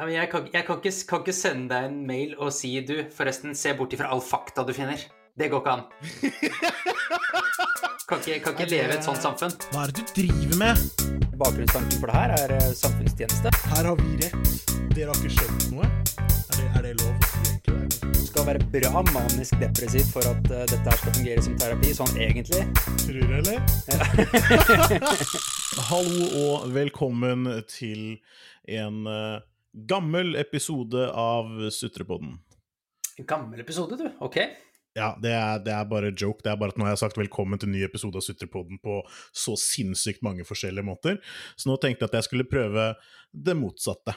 [0.00, 2.70] Ja, men jeg kan, jeg kan, ikke, kan ikke sende deg en mail og si
[2.88, 4.96] du, forresten, se bort ifra all fakta du finner.
[5.36, 5.82] Det går ikke an.
[8.08, 9.52] Kan ikke, kan ikke leve i et sånt samfunn.
[9.70, 10.80] Hva er det du driver med?
[11.38, 13.52] Bakgrunnstanken for det her er eh, samfunnstjeneste.
[13.70, 14.64] Her har vi rett.
[14.96, 15.86] Dere har ikke skjønt noe?
[16.16, 17.14] Er det, er det lov?
[18.08, 21.92] Du skal være bra manisk depressiv for at uh, dette her skal fungere som terapi,
[22.00, 22.64] sånn egentlig.
[23.04, 23.62] Tror du, eller?
[25.92, 28.16] Hallo og velkommen til
[28.66, 29.38] en eh,
[29.74, 32.38] gammel episode av Sutrepodden.
[33.28, 34.10] Gammel episode, du.
[34.24, 34.36] Ok.
[34.98, 36.42] Ja, det er, det er bare joke.
[36.42, 38.80] Det er bare at nå har jeg sagt velkommen til en ny episode av Sutrepodden
[38.82, 38.96] på
[39.36, 41.20] så sinnssykt mange forskjellige måter.
[41.56, 42.88] Så nå tenkte jeg at jeg skulle prøve
[43.30, 44.16] det motsatte.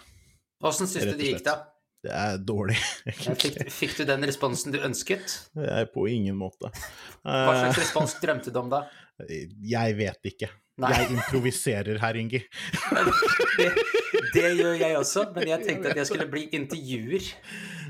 [0.63, 1.59] Åssen syns du det gikk, da?
[2.03, 2.75] Det er dårlig,
[3.15, 5.37] Fikk, fikk du den responsen du ønsket?
[5.93, 6.67] På ingen måte.
[7.23, 8.81] Hva Eh, slags respons drømte du om da?
[9.23, 10.49] Jeg vet ikke.
[10.83, 10.89] Nei.
[10.97, 12.41] Jeg improviserer her, Ingi.
[13.59, 13.69] Det,
[14.33, 17.27] det gjør jeg også, men jeg tenkte at jeg skulle bli intervjuer.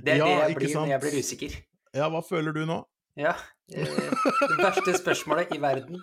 [0.03, 0.81] Det er Ja, det jeg blir sant?
[0.83, 1.57] når jeg blir usikker.
[1.93, 2.79] Ja, hva føler du nå?
[3.19, 3.35] Ja.
[3.73, 6.01] eh, Det verste spørsmålet i verden.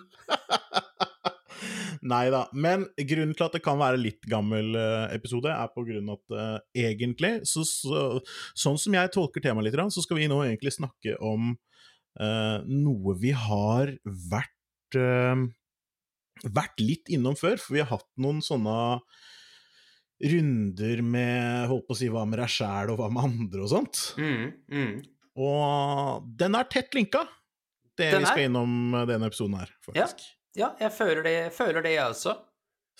[2.11, 2.45] Nei da.
[2.53, 6.17] Men grunnen til at det kan være litt gammel eh, episode, er på grunn av
[6.17, 8.05] at uh, egentlig, så, så,
[8.57, 13.17] sånn som jeg tolker temaet litt, så skal vi nå egentlig snakke om uh, noe
[13.21, 13.93] vi har
[14.31, 15.45] vært uh,
[16.49, 18.73] vært litt innom før, for vi har hatt noen sånne
[20.21, 23.71] runder med holdt på å si hva med deg sjæl og hva med andre og
[23.71, 24.03] sånt.
[24.21, 24.93] Mm, mm.
[25.41, 27.25] Og den er tett linka,
[27.97, 30.23] det Den vi skal innom eh, denne episoden her, faktisk.
[30.57, 32.35] Ja, jeg føler det, føler det, jeg også.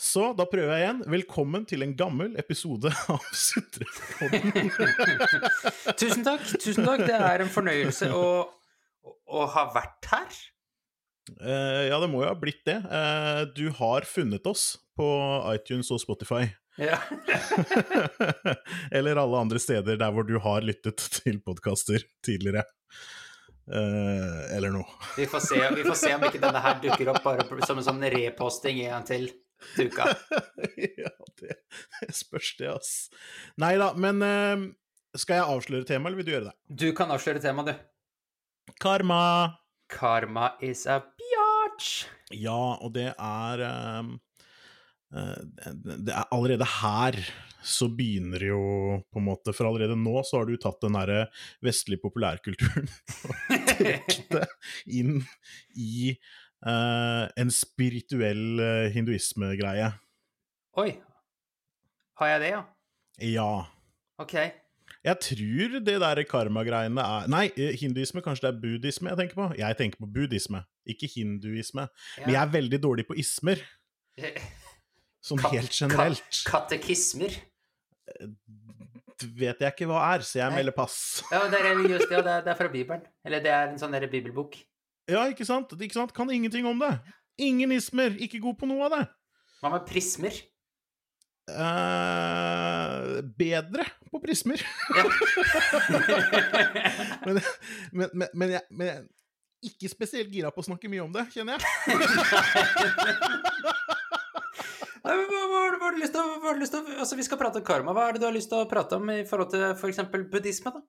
[0.02, 1.02] Så da prøver jeg igjen.
[1.14, 4.72] Velkommen til en gammel episode av Sutrepodden.
[6.00, 6.48] Tusen takk.
[6.56, 7.04] tusen takk.
[7.06, 8.26] Det er en fornøyelse å,
[9.06, 10.40] å ha vært her.
[11.38, 12.80] Uh, ja, det må jo ha blitt det.
[12.88, 15.12] Uh, du har funnet oss på
[15.54, 16.48] iTunes og Spotify.
[16.80, 16.98] Ja.
[18.98, 22.64] Eller alle andre steder der hvor du har lyttet til podkaster tidligere.
[23.72, 24.88] Uh, eller noe.
[25.16, 27.86] Vi, får se, vi får se om ikke denne her dukker opp bare som en
[27.86, 29.28] sånn reposting en gang til
[29.76, 30.08] til uka.
[31.04, 31.58] ja, det,
[32.02, 32.92] det spørs det, ass.
[33.62, 34.68] Nei da, men uh,
[35.18, 36.56] skal jeg avsløre temaet, eller vil du gjøre det?
[36.84, 38.74] Du kan avsløre temaet, du.
[38.82, 39.22] Karma!
[39.92, 42.06] Karma is a biatch.
[42.32, 44.12] Ja, og det er eh,
[45.12, 47.18] Det er allerede her
[47.62, 48.62] så begynner det jo
[49.14, 51.26] på en måte For allerede nå så har du tatt den derre
[51.64, 54.48] vestlige populærkulturen og trukket det
[54.98, 55.20] inn
[55.78, 56.16] i
[56.66, 59.92] uh, en spirituell uh, hinduismegreie.
[60.82, 60.90] Oi.
[62.22, 62.64] Har jeg det, ja?
[63.22, 63.52] Ja.
[64.22, 64.36] Ok.
[65.02, 69.40] Jeg tror det der karma-greiene er Nei, eh, hinduisme, kanskje det er buddhisme jeg tenker
[69.40, 69.48] på?
[69.58, 71.88] Jeg tenker på buddhisme, ikke hinduisme.
[72.22, 73.64] Men jeg er veldig dårlig på ismer,
[75.26, 76.42] sånn helt generelt.
[76.46, 77.32] Ka katekismer.
[79.22, 80.58] Det vet jeg ikke hva er, så jeg Nei.
[80.62, 80.96] melder pass.
[81.30, 82.22] Ja, det er religiøst, ja.
[82.26, 83.04] Det er, det er fra Bibelen.
[83.28, 84.54] Eller det er en sånn bibelbok.
[85.12, 85.68] Ja, ikke sant?
[85.78, 86.14] ikke sant?
[86.18, 86.94] Kan ingenting om det.
[87.42, 89.04] Ingen ismer, ikke god på noe av det.
[89.62, 90.34] Hva med prismer?
[91.52, 94.60] Uh, bedre på prismer.
[94.96, 95.04] Ja.
[97.26, 97.34] men,
[97.92, 98.98] men, men, men, jeg, men jeg
[99.62, 101.64] ikke spesielt gira på å snakke mye om det, kjenner jeg.
[105.12, 107.38] Hva, har du- du lyst til å hva har du lyst til Altså, vi skal
[107.38, 107.94] prate om karma.
[107.94, 109.98] Hva er det du har lyst til å prate om i forhold til f.eks.
[110.12, 110.82] For buddhisme, da?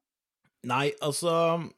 [0.65, 1.33] Nei, altså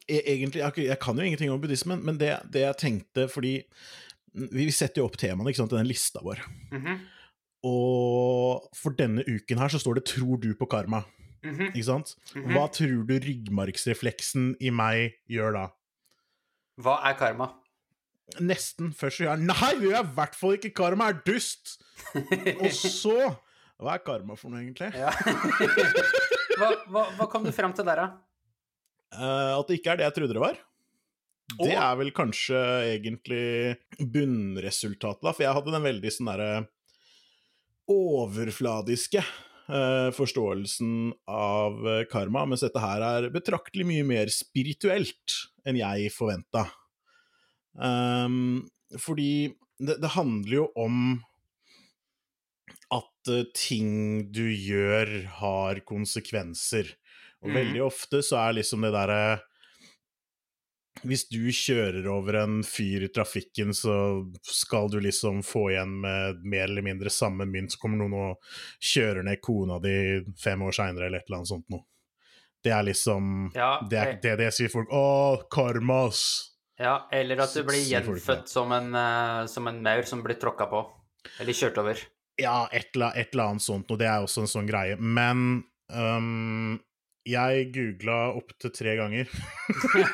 [0.07, 3.63] jeg, Egentlig, jeg, jeg kan jo ingenting om buddhismen, men det, det jeg tenkte fordi
[4.35, 6.41] Vi setter jo opp temaene ikke sant, i den lista vår.
[6.71, 6.99] Mhm,
[7.65, 11.05] Og for denne uken her så står det 'Tror du på karma'?
[11.43, 12.15] mhm, Ikke sant?
[12.35, 12.51] mhm.
[12.53, 15.67] Hva tror du ryggmargsrefleksen i meg gjør da?
[16.81, 17.53] Hva er karma?
[18.41, 20.73] Nesten først så gjør Nei, det gjør i hvert fall ikke!
[20.75, 21.75] Karma er dust!
[22.61, 23.17] Og så
[23.77, 24.89] Hva er karma for noe, egentlig?
[24.97, 25.11] Ja.
[26.59, 28.07] hva, hva, hva kom du frem til der, da?
[29.15, 30.57] Uh, at det ikke er det jeg trodde det var.
[31.55, 31.81] Det oh.
[31.83, 32.61] er vel kanskje
[32.95, 36.53] egentlig bunnresultatet, da, for jeg hadde den veldig sånn derre
[37.91, 45.37] overfladiske uh, forståelsen av eh, karma, mens dette her er betraktelig mye mer spirituelt
[45.69, 46.65] enn jeg forventa.
[47.75, 49.31] Fordi
[49.79, 50.99] det, det handler jo om
[52.93, 56.93] at eh, ting du gjør, har konsekvenser.
[57.43, 57.57] Og mm.
[57.59, 59.19] veldig ofte så er liksom det derre
[61.05, 66.45] Hvis du kjører over en fyr i trafikken, så skal du liksom få igjen med
[66.47, 70.77] mer eller mindre samme mynt, så kommer noen og kjører ned kona di fem år
[70.79, 71.83] seinere, eller et eller annet sånt noe.
[72.63, 74.89] Det er liksom Ja, Det er det, det sier folk.
[74.89, 76.54] Å, karmas!
[76.79, 80.67] Ja eller at du blir gjenfødt som en, eh, som en maur som blir tråkka
[80.69, 80.81] på.
[81.39, 81.97] Eller kjørt over.
[82.37, 84.97] Ja, et eller, et eller annet sånt, og det er også en sånn greie.
[84.99, 86.79] Men Um,
[87.29, 89.27] jeg googla opptil tre ganger.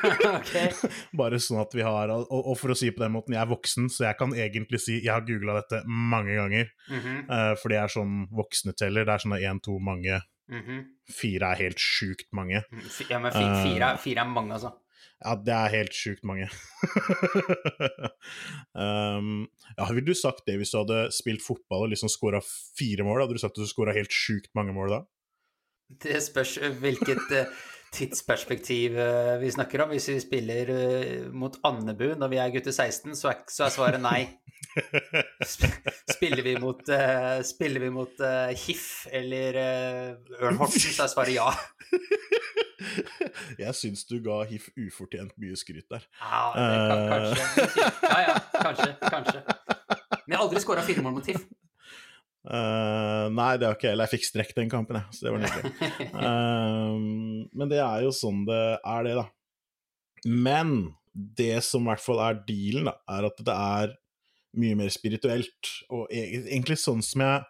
[1.20, 3.50] Bare sånn at vi har og, og for å si på den måten, jeg er
[3.50, 6.68] voksen, så jeg kan egentlig si jeg har googla dette mange ganger.
[6.92, 9.06] Mhm, Uh, for det er sånn voksne teller.
[9.08, 10.20] Det er sånn én, to, mange.
[10.52, 10.82] mhm.
[11.12, 12.62] Fire er helt sjukt mange.
[12.72, 13.64] Mm, Ja, men fire, Eh.
[13.64, 14.72] fire, er- fire er mange, altså.
[15.22, 16.48] Ja, det er helt sjukt mange.
[18.74, 19.44] um,
[19.78, 23.22] ja, ville du sagt det hvis du hadde spilt fotball og liksom scora fire mål?
[23.22, 25.00] Hadde du sagt at du scora helt sjukt mange mål da?
[26.02, 28.96] Det spørs eh, hvilket eh, tidsperspektiv
[29.42, 29.92] vi snakker om.
[29.92, 33.74] Hvis vi spiller eh, mot Andebu når vi er gutter 16, så er, så er
[33.74, 34.22] svaret nei.
[36.14, 41.12] Spiller vi mot, uh, spiller vi mot uh, HIF eller uh, Ørn Horten, så er
[41.12, 41.50] svaret ja.
[43.60, 46.06] Jeg syns du ga HIF ufortjent mye skryt der.
[46.18, 47.66] Ja, det kan, kanskje.
[48.08, 48.90] Ja, ja, kanskje.
[49.02, 49.42] Kanskje.
[50.22, 51.44] Men jeg har aldri skåra fire mål mot HIF.
[52.42, 53.94] Uh, nei, det har ikke jeg.
[53.94, 56.10] Eller jeg fikk strekk den kampen, jeg, så det var nydelig.
[56.16, 57.06] Um,
[57.58, 59.26] men det er jo sånn det er, det, da.
[60.26, 60.76] Men
[61.12, 63.94] det som i hvert fall er dealen, da, er at det er
[64.62, 65.72] mye mer spirituelt.
[65.92, 67.48] Og e- egentlig sånn som jeg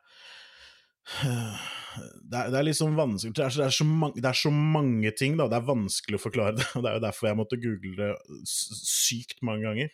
[1.12, 4.38] det er, det er liksom vanskelig det er, så- det, er så mange, det er
[4.38, 5.48] så mange ting, da.
[5.50, 6.68] Det er vanskelig å forklare det.
[6.76, 8.12] og Det er jo derfor jeg måtte google det
[8.48, 9.90] sykt mange ganger.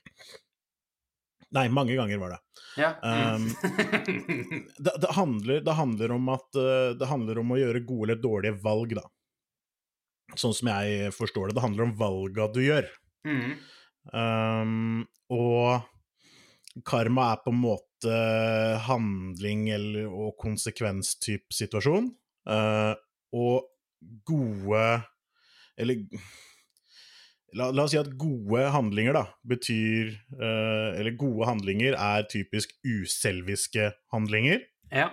[1.57, 2.41] Nei, mange ganger var det.
[2.77, 2.91] Ja.
[3.03, 3.49] Mm.
[4.79, 8.21] Det, det, handler, det handler om at eh, Det handler om å gjøre gode eller
[8.23, 9.05] dårlige valg, da.
[10.39, 11.57] Sånn som jeg forstår det.
[11.57, 12.89] Det handler om valga du gjør.
[13.27, 13.55] Mm.
[14.13, 15.89] Um, og
[16.87, 18.19] karma er på en måte
[18.85, 22.13] handling eller, og konsekvenstype situasjon.
[22.49, 22.93] Uh,
[23.35, 23.67] og
[24.29, 24.85] gode
[25.77, 26.05] Eller
[27.57, 32.75] la, la oss si at gode handlinger, da, betyr uh, Eller gode handlinger er typisk
[32.85, 34.65] uselviske handlinger.
[34.93, 35.11] Ja.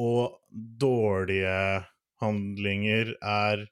[0.00, 1.84] Og dårlige
[2.22, 3.66] handlinger er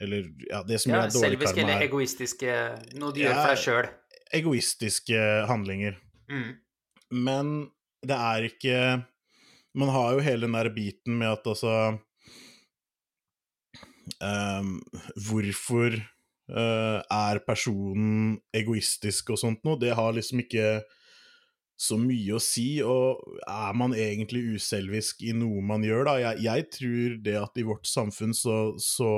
[0.00, 2.56] Eller ja, det som ja er dårlig selviske karma, eller er egoistiske
[3.00, 3.90] Noe du gjør for deg sjøl.
[4.34, 5.20] egoistiske
[5.50, 5.98] handlinger.
[6.30, 6.50] Mm.
[7.14, 7.52] Men
[8.04, 8.78] det er ikke
[9.74, 11.98] Man har jo hele den der biten med at altså
[14.22, 14.76] um,
[15.14, 15.98] Hvorfor
[16.50, 19.80] eh, er personen egoistisk og sånt noe?
[19.80, 20.82] Det har liksom ikke
[21.80, 26.16] så mye å si, og er man egentlig uselvisk i noe man gjør, da?
[26.22, 29.10] Jeg, jeg tror det at i vårt samfunn så, så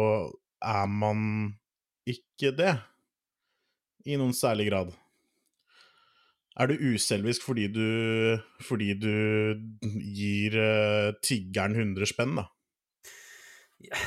[0.65, 1.19] er man
[2.09, 2.77] ikke det.
[4.07, 4.95] I noen særlig grad.
[6.57, 7.89] Er du uselvisk fordi du,
[8.65, 9.11] fordi du
[10.17, 12.47] gir uh, tiggeren 100 spenn, da?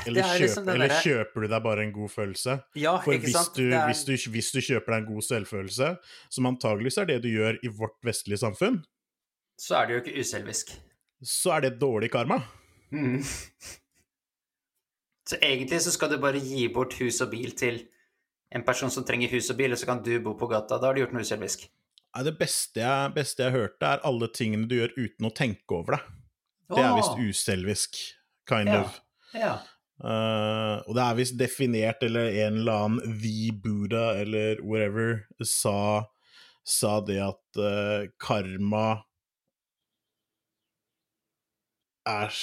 [0.08, 2.56] Eller, Det er kjøp, liksom den eller kjøper du deg bare en god følelse?
[2.76, 5.90] Ja, For hvis du, er- hvis, du, hvis du kjøper deg en god selvfølelse,
[6.30, 8.82] som antageligvis er det du gjør i vårt vestlige samfunn,
[9.60, 10.74] Så er det jo ikke uselvisk.
[11.24, 12.42] så er det dårlig karma.
[12.92, 13.22] Mm.
[15.30, 17.84] Så egentlig så skal du bare gi bort hus og bil til
[18.56, 20.80] en person som trenger hus og bil, og så kan du bo på gata.
[20.82, 21.68] Da har du gjort noe uselvisk.
[22.16, 25.76] Nei, Det beste jeg, beste jeg hørte, er alle tingene du gjør uten å tenke
[25.78, 26.02] over det.
[26.74, 28.00] Det er visst uselvisk,
[28.50, 28.82] kind Ja.
[28.82, 29.00] of.
[29.36, 29.58] Ja.
[30.00, 36.06] Uh, og det er visst definert, eller en eller annen The Buddha eller whatever sa,
[36.64, 39.02] sa det at uh, karma
[42.10, 42.34] er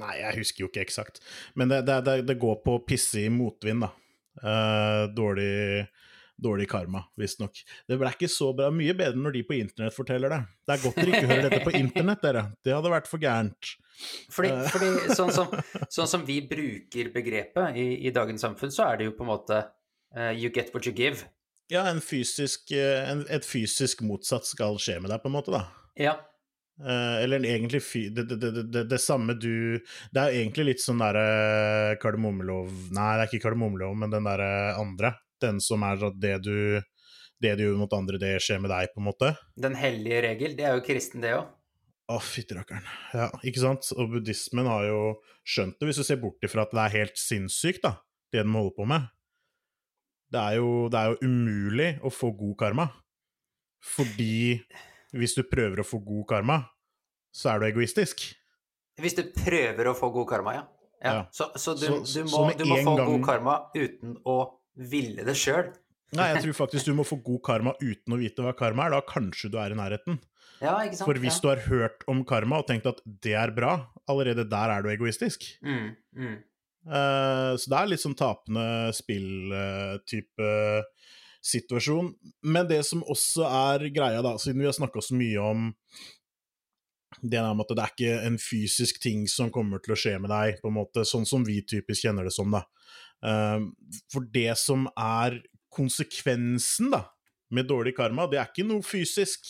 [0.00, 1.22] Nei, jeg husker jo ikke eksakt.
[1.54, 3.92] Men det, det, det, går på å pisse i motvind, da.
[4.40, 5.86] Uh, dårlig,
[6.40, 7.62] dårlig karma, visstnok.
[7.88, 8.70] Det ble ikke så bra.
[8.74, 10.40] Mye bedre når de på internett forteller det.
[10.66, 12.44] Det er godt dere ikke hører dette på internett, dere.
[12.66, 13.72] Det hadde vært for gærent.
[14.32, 14.68] Fordi, Eh.
[14.72, 15.50] fordi sånn, som,
[15.96, 19.32] sånn som vi bruker begrepet i, i dagens samfunn, så er det jo på en
[19.32, 19.60] måte
[20.16, 21.26] uh, you get what you give.
[21.70, 25.54] Ja, en fysisk, eh, en, et fysisk motsatt skal skje med deg, på en måte,
[25.54, 25.66] da.
[26.00, 26.16] Ja.
[26.80, 27.82] Uh, eller egentlig.
[28.16, 29.76] Det, det, det, det, samme du
[30.08, 34.78] Det er egentlig litt sånn derre kardemommelov Nei, det er ikke kardemommelov, men den derre
[34.80, 35.10] andre.
[35.44, 36.80] Den som er at det du
[37.36, 39.34] Det du gjør mot andre, det skjer med deg, på en måte.
[39.60, 41.52] Den hellige regel, det er jo kristen, det òg.
[42.10, 42.86] Å, fytterakkeren.
[43.14, 43.86] Ja, ikke sant?
[43.94, 45.00] Og buddhismen har jo
[45.46, 47.92] skjønt det, hvis du ser bort ifra at det er helt sinnssykt, da,
[48.34, 49.06] det de holder på med.
[50.30, 52.88] Det er, jo, det er jo umulig å få god karma.
[53.94, 54.60] Fordi
[55.16, 56.58] hvis du prøver å få god karma,
[57.34, 58.26] så er du egoistisk.
[59.00, 60.64] Hvis du prøver å få god karma, ja.
[61.02, 61.12] ja.
[61.14, 61.20] Ja.
[61.34, 64.36] Så, så, du, Så- du må, du må få gang- god karma uten å
[64.90, 65.70] ville det sjøl.
[66.18, 68.98] Nei, jeg tror faktisk du må få god karma uten å vite hva karma er.
[68.98, 70.18] Da kanskje du er i nærheten.
[70.60, 70.76] Ja?
[71.00, 71.42] For hvis ja.
[71.42, 73.78] du har hørt om karma og tenkt at det er bra,
[74.10, 75.46] allerede der er du egoistisk.
[75.64, 76.38] mm, mm.
[76.80, 78.62] Uh, så det er litt sånn tapende
[78.96, 80.46] spill-type
[81.44, 82.08] situasjon.
[82.48, 85.68] Men det som også er greia, da, siden vi har snakka så mye om
[87.20, 90.30] det er at det er ikke en fysisk ting som kommer til å skje med
[90.32, 92.52] deg, på en måte, sånn som vi typisk kjenner det som.
[92.54, 92.64] da.
[93.20, 93.68] Uh,
[94.12, 95.40] for det som er
[95.74, 97.04] konsekvensen da,
[97.50, 99.48] med dårlig karma, det er ikke noe fysisk.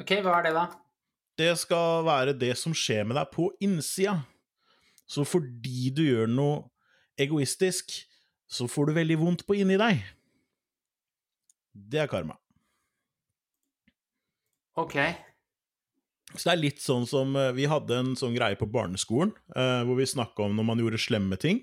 [0.00, 0.66] Ok, hva er det, da?
[1.36, 4.18] Det skal være det som skjer med deg på innsida.
[5.06, 6.64] Så fordi du gjør noe
[7.20, 7.92] egoistisk,
[8.48, 10.02] så får du veldig vondt på inni deg.
[11.76, 12.36] Det er karma.
[14.76, 14.96] Ok.
[16.34, 19.82] Så det er litt sånn som eh, Vi hadde en sånn greie på barneskolen eh,
[19.86, 21.62] hvor vi snakka om når man gjorde slemme ting.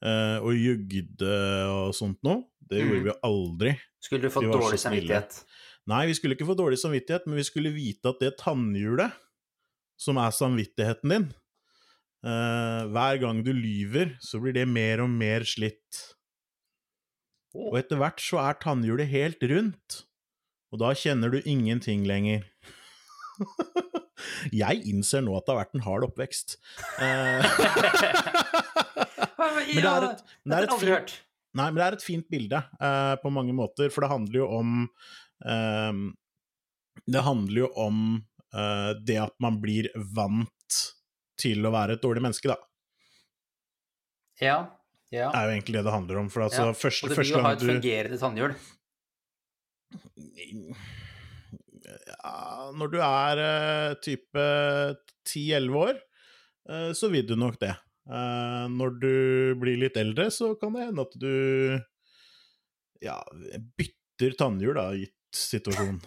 [0.00, 1.34] Eh, og jugde
[1.68, 2.46] og sånt noe.
[2.70, 3.08] Det gjorde mm.
[3.08, 3.74] vi aldri.
[4.00, 5.42] Skulle du fått dårlig samvittighet?
[5.90, 9.16] Nei, vi skulle ikke få dårlig samvittighet, men vi skulle vite at det tannhjulet,
[10.00, 11.26] som er samvittigheten din
[12.24, 16.04] uh, Hver gang du lyver, så blir det mer og mer slitt.
[17.56, 20.04] Og etter hvert så er tannhjulet helt rundt,
[20.70, 22.46] og da kjenner du ingenting lenger.
[24.62, 26.54] Jeg innser nå at det har vært en hard oppvekst.
[27.02, 27.40] Eh,
[29.40, 31.16] men det er et, det er et fint,
[31.56, 34.46] nei, men det er et fint bilde uh, på mange måter, for det handler jo
[34.60, 34.86] om
[35.40, 38.00] Det handler jo om
[38.54, 40.80] uh, det at man blir vant
[41.40, 42.58] til å være et dårlig menneske, da.
[44.40, 44.56] Ja.
[45.12, 45.28] ja.
[45.32, 46.30] Det er jo egentlig det det handler om.
[46.32, 46.76] For altså, ja.
[46.76, 48.54] første, Og det blir jo å ha et fungerende tannhjul
[51.90, 52.34] ja,
[52.78, 54.44] Når du er uh, type
[55.26, 56.02] 10-11 år,
[56.70, 57.76] uh, så vil du nok det.
[58.10, 59.12] Når du
[59.60, 61.34] blir litt eldre, så kan det hende at du
[63.04, 63.20] ja,
[63.78, 66.00] bytter tannhjul, da, gitt situasjonen.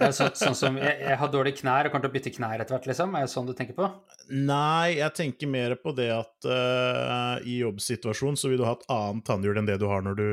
[0.00, 2.62] ja, så, sånn som jeg, jeg, har dårlige knær og kommer til å bytte knær
[2.62, 3.14] etter hvert, liksom?
[3.18, 3.88] Er det sånn du tenker på?
[4.30, 8.86] Nei, jeg tenker mer på det at uh, i jobbsituasjonen så vil du ha et
[8.94, 10.28] annet tannhjul enn det du har når du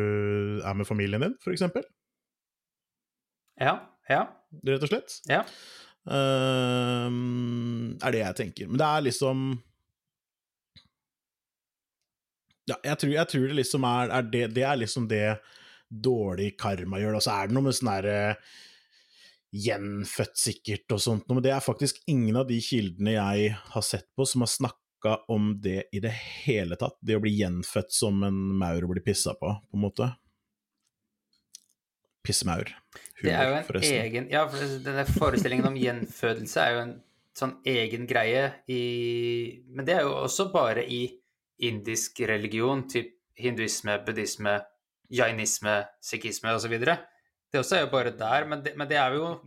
[0.62, 1.66] er med familien din, f.eks.
[3.58, 3.80] Ja,
[4.12, 4.24] ja.
[4.68, 5.18] Rett og slett.
[5.30, 5.44] Ja.
[6.08, 7.10] Uh,
[8.00, 8.70] er det jeg tenker.
[8.70, 9.48] Men det er liksom
[12.68, 15.38] Ja, jeg tror, jeg tror det liksom er, er det, det, er liksom det
[15.90, 17.20] dårlig karma gjør.
[17.20, 18.18] Og så er det noe med sånn derre
[19.58, 24.10] gjenfødt sikkert og sånt men det er faktisk ingen av de kildene jeg har sett
[24.12, 26.98] på som har snakka om det i det hele tatt.
[27.00, 30.10] Det å bli gjenfødt som en maur og bli pissa på, på en måte.
[32.28, 32.74] Pissemaur.
[33.24, 34.02] det er jo en forresten.
[34.04, 36.96] egen Ja, for denne forestillingen om gjenfødelse er jo en
[37.38, 38.82] sånn egen greie i
[39.70, 41.06] Men det er jo også bare i
[41.64, 44.58] indisk religion, typ hinduisme, buddhisme,
[45.14, 46.74] jainisme, sikhisme osv.
[46.78, 49.38] Det også er jo bare der, men det, men det er jo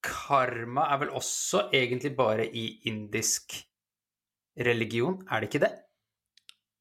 [0.00, 3.58] Karma er vel også egentlig bare i indisk
[4.56, 5.74] religion, er det ikke det?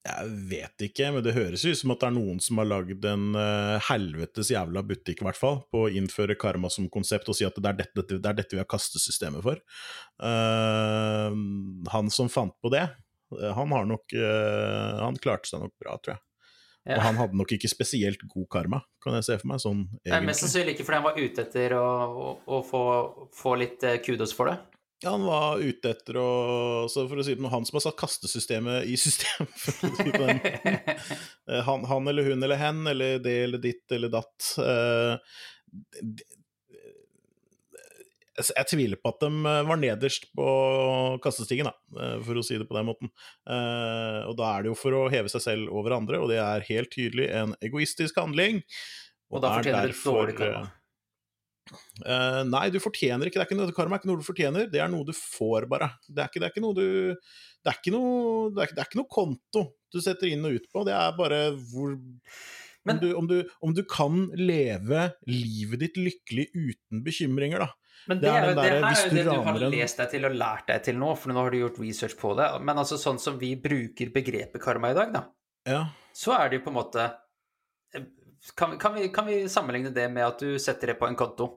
[0.08, 3.04] Jeg vet ikke, men det høres ut som at det er noen som har lagd
[3.06, 7.36] en uh, helvetes jævla butikk, i hvert fall, på å innføre karma som konsept og
[7.38, 9.60] si at det er dette, det er dette vi har kastesystemet for.
[10.24, 11.36] Uh,
[11.92, 12.88] han som fant på det,
[13.36, 14.16] uh, han har nok
[15.04, 16.24] Han klarte seg nok bra, tror jeg.
[16.90, 16.98] Ja.
[16.98, 19.62] Og han hadde nok ikke spesielt god karma, kan jeg se for meg.
[19.62, 20.26] sånn egentlig.
[20.32, 22.84] Mest sannsynlig ikke fordi han var ute etter å, å, å få,
[23.36, 24.58] få, litt kudos for det.
[25.04, 26.30] Ja, han var ute etter å
[26.92, 29.30] så For å si det noe, han som har satt kastesystemet i å si
[30.34, 34.50] eh, han, han, eller hun eller hen, eller det eller ditt eller datt.
[38.40, 40.48] Eh, jeg tviler på at de eh, var nederst på
[41.24, 43.14] kastestigen, da, for å si det på den måten.
[43.50, 46.68] Og da er det jo for å heve seg selv over andre, og det er
[46.72, 48.64] helt tydelig en egoistisk handling.
[49.30, 50.68] Og, og da fortjener du dårlig karma.
[52.02, 53.38] Uh, nei, du fortjener ikke.
[53.38, 55.92] Det er ikke karma er ikke noe du fortjener, det er noe du får, bare.
[56.08, 56.88] Det er ikke, det er ikke noe du
[57.60, 60.70] det er noe, det er, det er ikke noe konto du setter inn og ut
[60.72, 60.86] på.
[60.88, 61.42] Det er bare
[61.72, 61.96] hvor
[62.88, 67.89] Men, om, du, om, du, om, du, kan leve livet ditt lykkelig uten bekymringer, da.
[68.10, 70.24] Men det, det er, jo, det her er jo det du har lest deg til
[70.26, 72.48] og lært deg til nå, for nå har du gjort research på det.
[72.66, 75.22] Men altså sånn som vi bruker begrepet karma i dag, da,
[75.70, 75.84] ja.
[76.18, 77.06] så er det jo på en måte
[78.58, 81.52] kan, kan, vi, kan, vi, sammenligne det med at du setter det på en konto?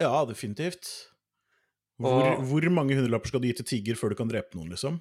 [0.00, 0.88] Ja, definitivt.
[1.98, 2.44] Hvor, og...
[2.48, 5.00] hvor mange hundrelapper skal du gi til tiger før du kan drepe noen, liksom?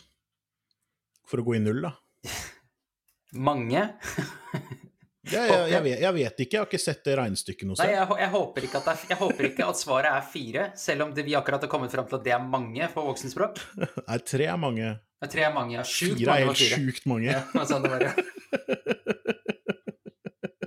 [1.28, 1.94] For å gå i null, da?
[3.48, 3.86] mange?
[5.32, 7.92] ja, jeg, jeg, vet, jeg, vet, ikke, jeg har ikke sett det regnestykket noe sted.
[7.92, 11.94] Jeg, jeg, håper ikke at svaret er fire, selv om det, vi akkurat har kommet
[11.94, 13.62] fram til at det er mange på voksenspråk.
[14.10, 14.94] Nei, tre er mange.
[14.98, 15.88] Nei, tre er mange, ja.
[15.88, 17.34] Sjukt fire er helt sjukt mange.
[17.34, 18.14] Ja, sånn det var, ja.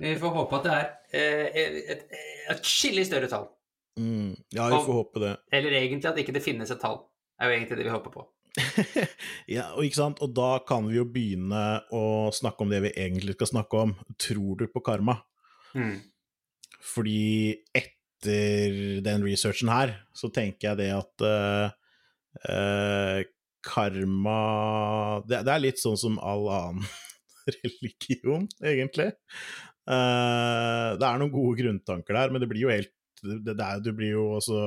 [0.01, 1.59] Vi får håpe at det er eh,
[1.93, 2.05] et,
[2.49, 3.45] et skillig større tall.
[3.99, 5.35] Mm, ja, vi får håpe det.
[5.53, 7.03] Eller egentlig at ikke det finnes et tall.
[7.37, 8.23] Det er jo egentlig det vi håper på.
[9.55, 11.65] ja, og ikke sant, og da kan vi jo begynne
[11.95, 12.03] å
[12.35, 13.93] snakke om det vi egentlig skal snakke om.
[14.19, 15.21] Tror du på karma?
[15.77, 15.99] Mm.
[16.81, 21.71] Fordi etter den researchen her, så tenker jeg det at uh,
[22.49, 23.19] uh,
[23.65, 24.39] karma
[25.27, 26.87] det, det, er litt sånn som all annen
[27.61, 29.11] religion, egentlig.
[29.89, 33.81] Uh, det er noen gode grunntanker der, men det blir jo helt det, det, er,
[33.85, 34.59] Du blir jo også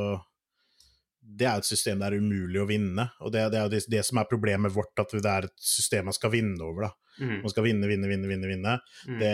[1.25, 3.81] det er et system det er umulig å vinne, og det, det er jo det,
[3.90, 6.88] det, som er problemet vårt, at det er et system man skal vinne over.
[6.88, 6.93] da.
[7.19, 7.40] Mm.
[7.45, 8.50] Man skal vinne, vinne, vinne, vinne.
[8.50, 8.75] vinne.
[9.09, 9.19] Mm.
[9.23, 9.33] Det,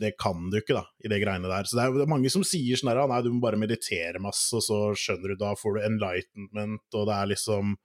[0.00, 1.68] det, kan du ikke, da, i det greiene der.
[1.68, 4.22] Så det er, det er mange som sier sånn her, nei, du må bare meditere
[4.22, 7.76] masse, og så skjønner du, da får du enlightenment, og det er liksom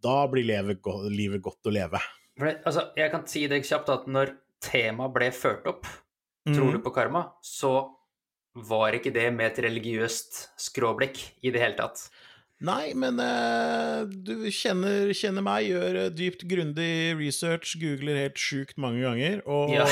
[0.00, 2.00] Da blir livet, livet godt å leve.
[2.40, 4.32] Altså, jeg kan si deg kjapt at når
[4.64, 5.88] temaet ble ført opp,
[6.48, 6.54] mm.
[6.56, 7.74] tror du på karma, så
[8.56, 12.08] var ikke det med et religiøst skråblikk i det hele tatt.
[12.60, 18.76] Nei, men uh, du kjenner, kjenner, meg, gjør uh, dypt grundig research, googler helt sjukt
[18.80, 19.86] mange ganger, og ja.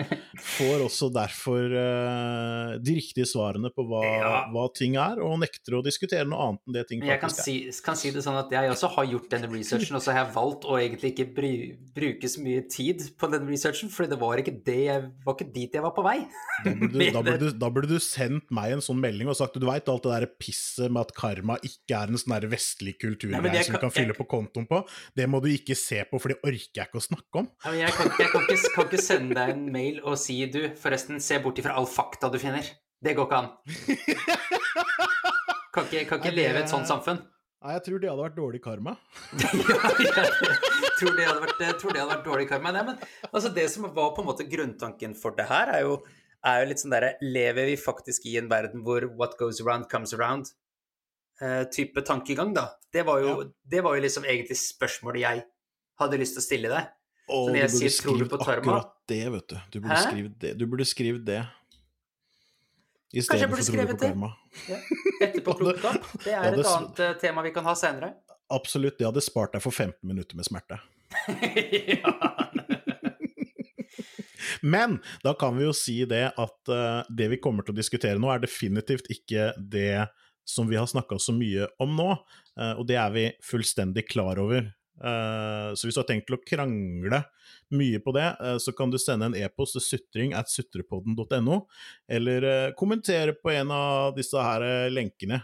[0.58, 4.34] får også derfor uh, de riktige svarene på hva, ja.
[4.52, 7.16] hva, ting er, og nekter å diskutere noe annet enn det ting faktisk.
[7.16, 7.32] Jeg kan
[7.72, 10.26] si, kan si, det sånn at jeg også har gjort denne researchen, og så har
[10.26, 11.54] jeg valgt å egentlig ikke bry,
[11.96, 15.48] bruke så mye tid på den researchen, for det var ikke, det jeg, var ikke
[15.56, 16.18] dit jeg var på vei.
[16.60, 19.40] Da burde, du, da, burde du, da burde, du, sendt meg en sånn melding og
[19.40, 22.36] sagt du veit alt det der pisset med at karma ikke ikke er en sånn
[22.50, 24.82] vestlig kulturgreie som du kan fylle jeg, på kontoen på,
[25.16, 27.50] det må du ikke se på, for det orker jeg ikke å snakke om.
[27.68, 30.62] Ja, jeg, kan, jeg kan, ikke, kan, ikke, sende deg en mail og si du,
[30.80, 32.66] forresten, se bort ifra all fakta du finner.
[33.00, 33.52] Det går ikke an.
[35.70, 37.20] Kan ikke, kan ikke leve i et sånt samfunn.
[37.60, 38.94] Nei, jeg tror det hadde vært dårlig karma.
[39.38, 42.72] ja, jeg tror det hadde vært, tror det hadde vært dårlig karma.
[42.74, 42.96] Nei, men
[43.28, 45.98] altså, det som var på en måte grunntanken for det her, er jo,
[46.42, 49.90] er jo litt sånn derre Lever vi faktisk i en verden hvor what goes around
[49.92, 50.50] comes around?
[51.42, 52.68] Uh, type tankegang, da.
[52.92, 53.50] Det var, jo, ja.
[53.70, 55.44] det var jo liksom egentlig spørsmålet jeg
[56.00, 56.90] hadde lyst til å stille deg.
[57.30, 59.56] Å, du burde sier, skrive akkurat det, vet du.
[59.70, 60.52] Du burde skrive det.
[60.58, 61.42] Du burde skrive det.
[63.12, 64.32] I stedet for tror du på karma.
[64.70, 64.78] Ja.
[65.26, 66.10] Etterpåklokskap.
[66.24, 68.12] Det er et annet uh, tema vi kan ha senere.
[68.50, 68.98] Absolutt.
[68.98, 70.78] Det hadde spart deg for 15 minutter med smerte.
[74.62, 78.18] Men da kan vi jo si det at uh, det vi kommer til å diskutere
[78.20, 80.06] nå, er definitivt ikke det
[80.44, 82.10] som vi har snakka så mye om nå,
[82.60, 84.70] eh, og det er vi fullstendig klar over.
[85.00, 87.22] Eh, så hvis du har tenkt til å krangle
[87.72, 91.62] mye på det, eh, så kan du sende en e-post til sutring at sutrepodden.no,
[92.10, 95.40] eller kommentere på en av disse her lenkene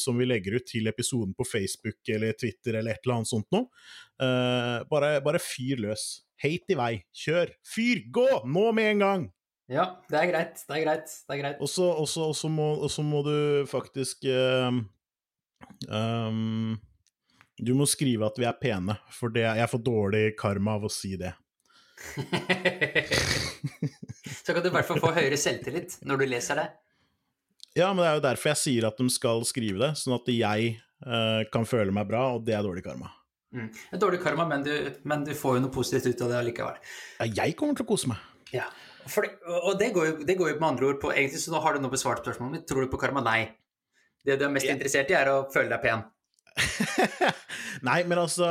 [0.00, 3.48] som vi legger ut til episoden på Facebook eller Twitter eller et eller annet sånt
[3.54, 3.68] noe.
[4.90, 6.24] Bare, bare fyr løs.
[6.40, 6.92] Hate i vei.
[7.14, 7.52] Kjør!
[7.66, 8.04] Fyr!
[8.14, 8.28] Gå!
[8.48, 9.26] Nå med en gang!
[9.72, 10.60] Ja, det er greit.
[10.68, 11.12] Det er greit.
[11.24, 11.62] Det er greit.
[11.64, 12.66] Og så må,
[13.08, 13.36] må, du
[13.70, 14.68] faktisk eh,
[15.88, 16.74] um,
[17.56, 20.92] Du må skrive at vi er pene, for det, jeg får dårlig karma av å
[20.92, 21.32] si det.
[24.44, 26.68] så kan du i hvert fall få høyere selvtillit når du leser det.
[27.74, 30.28] Ja, men det er jo derfor jeg sier at de skal skrive det, sånn at
[30.30, 33.08] jeg eh, kan føle meg bra, og det er dårlig karma.
[33.54, 33.70] Mm.
[34.02, 34.74] Dårlig karma, men du,
[35.08, 36.78] men du får jo noe positivt ut av det allikevel.
[37.22, 38.22] Ja, jeg kommer til å kose meg.
[38.54, 38.68] Ja.
[39.10, 39.26] For,
[39.66, 41.76] og det går, jo, det går, jo, med andre ord på Egentlig så nå har
[41.76, 42.66] du nå besvart spørsmålet mitt.
[42.70, 43.22] Tror du på karma?
[43.24, 43.52] Nei.
[44.24, 44.76] Det du er mest yeah.
[44.76, 46.04] interessert i, er å føle deg pen.
[47.88, 48.46] Nei, men altså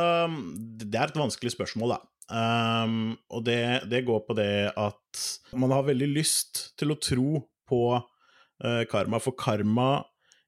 [0.84, 2.02] Det er et vanskelig spørsmål, da.
[2.34, 3.60] Um, og det,
[3.92, 5.24] det, går på det at
[5.60, 10.04] man har veldig lyst til å tro på uh, karma, for karma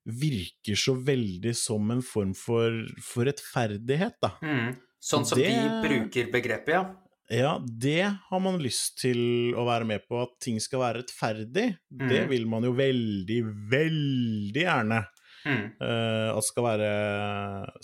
[0.05, 4.35] virker så veldig som en form for, for rettferdighet, da.
[4.45, 4.75] Mm.
[5.05, 5.49] Sånn som det...
[5.49, 6.83] vi bruker begrepet, ja.
[7.31, 11.71] Ja, det har man lyst til å være med på, at ting skal være rettferdig.
[11.89, 12.07] Mm.
[12.11, 13.39] Det vil man jo veldig,
[13.71, 14.99] veldig gjerne.
[15.45, 15.63] Mm.
[15.77, 16.89] Uh, at skal være,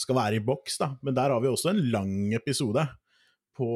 [0.02, 0.92] skal være i boks, da.
[1.06, 2.86] Men der har vi også en lang episode
[3.58, 3.70] på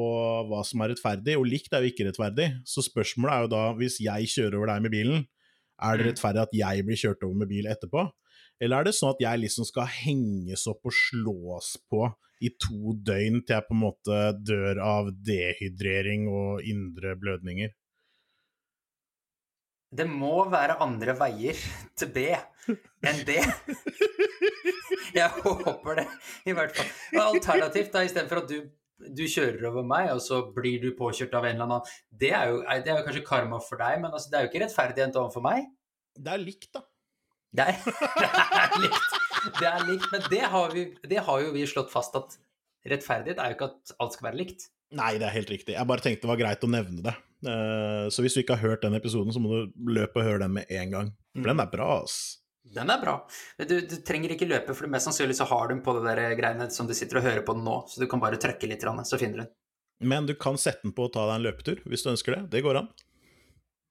[0.48, 2.48] hva som er rettferdig, og likt er jo ikke rettferdig.
[2.66, 5.26] Så spørsmålet er jo da, hvis jeg kjører over deg med bilen,
[5.76, 6.10] er det mm.
[6.12, 8.06] rettferdig at jeg blir kjørt over med bil etterpå?
[8.62, 12.06] Eller er det sånn at jeg liksom skal henges opp og slås på
[12.44, 17.74] i to døgn til jeg på en måte dør av dehydrering og indre blødninger?
[19.96, 21.60] Det må være andre veier
[21.96, 22.26] til B
[23.06, 23.42] enn det.
[25.16, 26.04] Jeg håper det,
[26.44, 26.88] i hvert fall.
[27.22, 28.66] Alternativt, da, istedenfor at du,
[29.06, 32.50] du, kjører over meg, og så blir du påkjørt av en eller annen Det er
[32.50, 35.06] jo, det er jo kanskje karma for deg, men altså, det er jo ikke rettferdig
[35.06, 35.70] overfor meg.
[36.18, 36.82] Det er likt, da.
[37.56, 37.76] Det er,
[38.20, 38.30] det
[38.62, 39.20] er likt.
[39.46, 42.38] Det er likt, men det har, vi, det har jo vi slått fast at
[42.86, 44.68] rettferdighet er jo ikke at alt skal være likt.
[44.96, 45.74] Nei, det er helt riktig.
[45.74, 47.14] Jeg bare tenkte det var greit å nevne det.
[47.46, 50.44] Eh, så hvis du ikke har hørt den episoden, så må du løpe og høre
[50.44, 51.14] den med en gang.
[51.34, 52.18] For den er bra, ass.
[52.76, 53.16] Den er bra.
[53.62, 56.34] Du, du, trenger ikke løpe, for mest sannsynlig så har du den på det der
[56.38, 58.82] greiene som du sitter og hører på den nå, så du kan bare trykke litt,
[58.82, 59.52] så finner du den.
[60.10, 62.42] Men du kan sette den på og ta deg en løpetur hvis du ønsker det.
[62.56, 62.90] Det går an.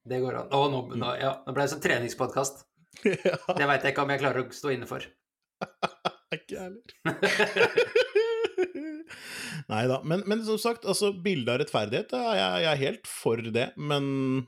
[0.06, 0.52] Det går an.
[0.54, 2.66] Å, nå, nå, ja, nå ble det sånn treningspodkast.
[3.04, 5.06] Ja, Det veit jeg ikke om jeg klarer å stå inne for.
[6.36, 6.84] ikke jeg heller.
[9.72, 10.02] Nei da.
[10.06, 13.72] Men, men som sagt, altså, bildet av rettferdighet, ja, jeg, jeg er helt for det,
[13.78, 14.46] men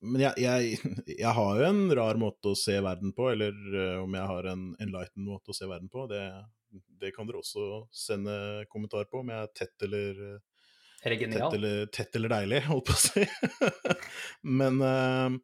[0.00, 3.98] men jeg, jeg, jeg har jo en rar måte å se verden på, eller uh,
[4.00, 6.06] om jeg har en enlightened måte å se verden på.
[6.08, 6.22] Det,
[7.02, 8.36] det kan dere også sende
[8.72, 10.22] kommentar på, om jeg er tett eller
[11.04, 13.26] Er tett eller, tett eller deilig, holdt på å si.
[14.60, 15.36] Men eh,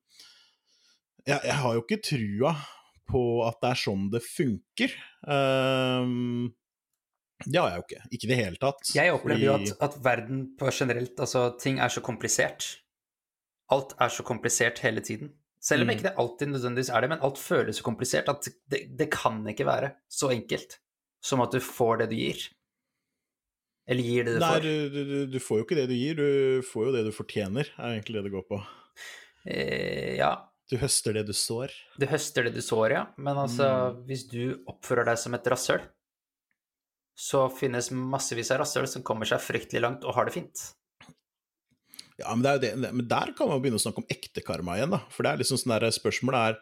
[1.27, 2.55] jeg, jeg har jo ikke trua
[3.11, 4.95] på at det er sånn det funker.
[5.27, 6.53] Um,
[7.45, 8.03] det har jeg jo ikke.
[8.17, 8.91] Ikke i det hele tatt.
[8.97, 12.71] Jeg opplever jo at, at verden på generelt, altså ting er så komplisert.
[13.75, 15.35] Alt er så komplisert hele tiden.
[15.67, 15.95] Selv om Mm.
[15.97, 19.41] ikke det alltid nødvendigvis er det, men alt føles så komplisert at det, det kan
[19.51, 20.79] ikke være så enkelt
[21.27, 22.45] som at du får det du gir.
[23.91, 24.63] Eller gir det du Nei, får.
[24.63, 27.13] Nei, du, du- du får jo ikke det du gir, du får jo det du
[27.15, 28.61] fortjener, er egentlig det det går på.
[29.47, 30.31] Eh, ja,
[30.71, 31.71] Du høster det du sår.
[31.99, 34.01] du høster det du sår, ja, men altså, Mm.
[34.09, 35.85] hvis du oppfører deg som et rasshøl,
[37.17, 40.65] så finnes massevis av rasshøl som kommer seg fryktelig langt og har det fint.
[42.19, 44.91] Ja, men, det det, men der kan man begynne å snakke om ekte karma igjen,
[44.91, 45.03] da.
[45.13, 46.59] For det er liksom sånn der spørsmålet er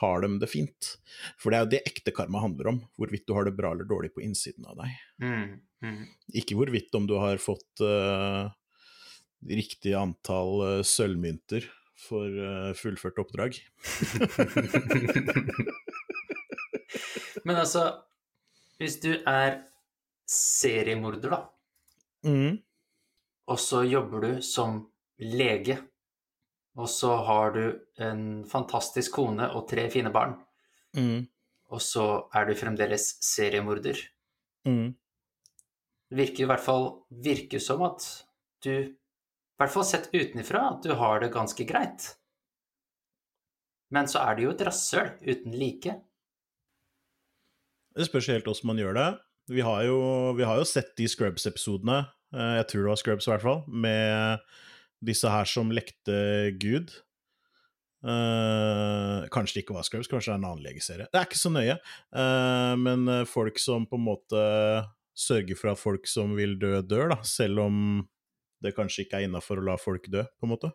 [0.00, 0.94] har de det fint?
[1.36, 2.80] For det er jo det ekte karma handler om.
[2.96, 4.94] Hvorvidt du har det bra eller dårlig på innsiden av deg.
[5.20, 5.98] Mm, mm.
[6.40, 8.48] Ikke hvorvidt om du har fått uh,
[9.44, 11.68] riktig antall uh, sølvmynter
[12.02, 13.54] for uh, fullført oppdrag.
[17.46, 17.82] Men altså,
[18.78, 19.62] hvis du er
[20.28, 21.40] seriemorder, da,
[22.24, 22.60] Mm.
[23.50, 24.76] og så jobber du som
[25.18, 25.74] lege,
[26.78, 27.64] og så har du
[27.98, 30.36] en fantastisk kone og tre fine barn,
[30.94, 31.26] Mm.
[31.70, 33.98] og så er du fremdeles seriemorder.
[34.64, 34.94] Mm.
[36.10, 38.06] Det virker i hvert fall virker som at
[38.64, 38.94] du,
[39.62, 42.12] hvert fall sett utenfra, at du har det ganske greit.
[43.92, 45.94] Men så er det jo et rasshøl uten like.
[47.92, 49.08] Det spørs helt hvordan man gjør det.
[49.52, 50.00] Vi har jo,
[50.38, 53.64] vi har jo sett de Scrubs-episodene, eh, jeg tror det var Scrubs i hvert fall,
[53.68, 54.44] med
[55.04, 56.14] disse her som lekte
[56.62, 56.94] Gud.
[58.02, 61.06] Uh, kanskje det ikke var Scrubs, kanskje det er en annen legeserie.
[61.10, 61.76] Det er ikke så nøye,
[62.10, 64.40] Uh, men folk som på en måte
[65.14, 67.76] sørger for at folk som vil dø, dør, da, selv om
[68.62, 70.72] det kanskje ikke er innafor å la folk dø, på en måte.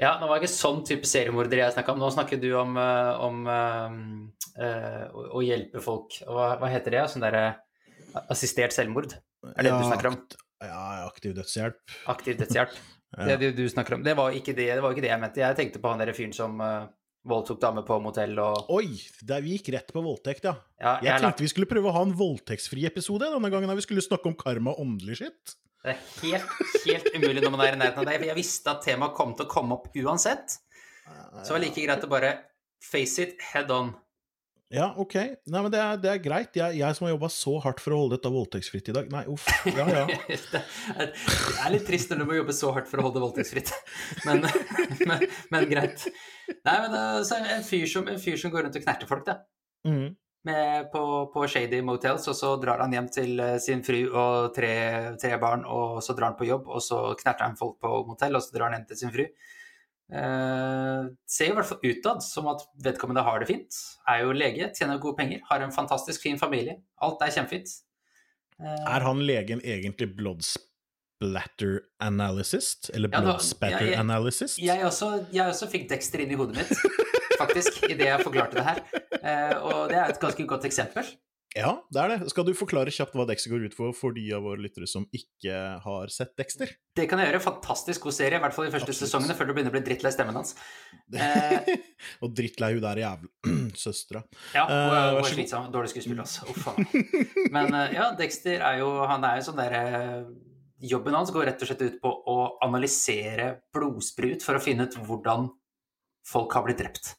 [0.00, 2.02] Ja, nå var det ikke sånn type seriemorder jeg snakka om.
[2.02, 6.18] Nå snakker du om, eh, om eh, eh, å, hjelpe folk.
[6.26, 7.06] Hva, hva heter det?
[7.12, 7.46] Sånn derre
[8.32, 9.16] assistert selvmord?
[9.54, 10.20] Er det det du snakker om?
[10.64, 11.82] Ja, aktiv dødshjelp.
[12.12, 12.76] Aktiv dødshjelp?
[13.16, 14.02] Det er det du snakker om.
[14.04, 15.40] Det var ikke det, det, var ikke det jeg mente.
[15.40, 16.88] Jeg tenkte på han der fyren som eh,
[17.30, 20.56] voldtok dame på motell og Oi, der vi gikk rett på voldtekt, ja.
[20.82, 23.70] ja, Jeg jeg tenkte vi skulle prøve å ha en voldtektsfri episode denne gangen.
[23.70, 25.56] da Vi skulle snakke om karma og åndelig shit.
[25.86, 28.24] Det er helt, helt umulig når man er i nærheten av deg.
[28.26, 30.58] Jeg visste at temaet kom til å komme opp uansett.
[31.06, 32.32] Så det var like greit å bare
[32.82, 33.94] face it head on.
[34.74, 35.14] Ja, ok.
[35.46, 36.56] Nei, men det er, det er greit.
[36.58, 39.12] Jeg, jeg som har jobba så hardt for å holde dette voldtektsfritt i dag.
[39.14, 39.46] Nei, uff.
[39.70, 40.02] Ja, ja.
[40.26, 43.20] Det er, det er litt trist når du må jobbe så hardt for å holde
[43.20, 43.70] det voldtektsfritt,
[44.26, 44.44] men,
[45.06, 46.06] men, men greit.
[46.50, 46.94] Nei, men
[47.26, 49.38] så en fyr, som, en fyr som går rundt og knerter folk, da.
[49.86, 50.16] Mm.
[50.46, 51.00] Med, på,
[51.34, 54.70] på Shady Motels, og så drar han hjem til eh, sin fru og tre,
[55.18, 58.36] tre barn, og så drar han på jobb, og så knerter han folk på motell,
[58.38, 59.24] og så drar han hjem til sin fru.
[60.06, 63.80] Eh, ser i hvert fall utad som at vedkommende har det fint.
[64.06, 66.78] Er jo lege, tjener gode penger, har en fantastisk fin familie.
[67.02, 67.74] Alt er kjempefint.
[68.62, 72.76] Eh, Er han legen egentlig bloodsplatter analysis?
[72.94, 74.58] Eller Ja, da- bloodspatter ja, jeg- analysist?
[74.62, 76.70] Jeg også, jeg også fikk Dexter inn i hodet mitt,
[77.38, 78.82] faktisk, idet jeg forklarte det her.
[79.20, 81.08] Eh, og det er et ganske godt eksempel.
[81.56, 82.28] Ja, det er det.
[82.28, 85.06] Skal du forklare kjapt hva Dexter går ut for for de av våre lyttere som
[85.16, 86.68] ikke har sett Dexter?
[86.98, 87.40] Det kan jeg gjøre.
[87.46, 89.08] Fantastisk god serie, i hvert fall de første Absolutt.
[89.08, 90.52] sesongene, før du begynner å bli drittlei stemmen hans.
[91.16, 91.70] Eh.
[92.20, 93.54] og drittlei hun der jævla
[93.86, 94.20] søstera.
[94.52, 95.70] Ja, Eh, hun er- er slitsom.
[95.72, 96.44] Dårlig skuespiller, altså.
[96.52, 97.22] Uff a meg.
[97.56, 99.82] Men eh, ja, Dexter er jo Han er jo sånn derre
[100.84, 102.34] Jobben hans går rett og slett ut på å
[102.66, 105.48] analysere blodsprut for å finne ut hvordan
[106.28, 107.14] folk har blitt drept.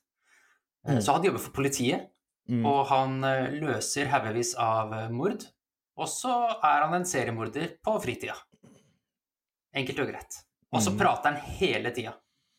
[0.85, 1.01] Eh, Mm.
[1.01, 2.09] Så han jobber for politiet,
[2.49, 2.65] Mm.
[2.65, 5.43] og han eh, løser haugevis av eh, mord.
[5.97, 6.29] Og så
[6.63, 8.35] er han en seriemorder på fritida.
[9.75, 10.37] Enkelt og greit.
[10.71, 10.97] Og så Mm.
[10.99, 12.13] prater han hele tida.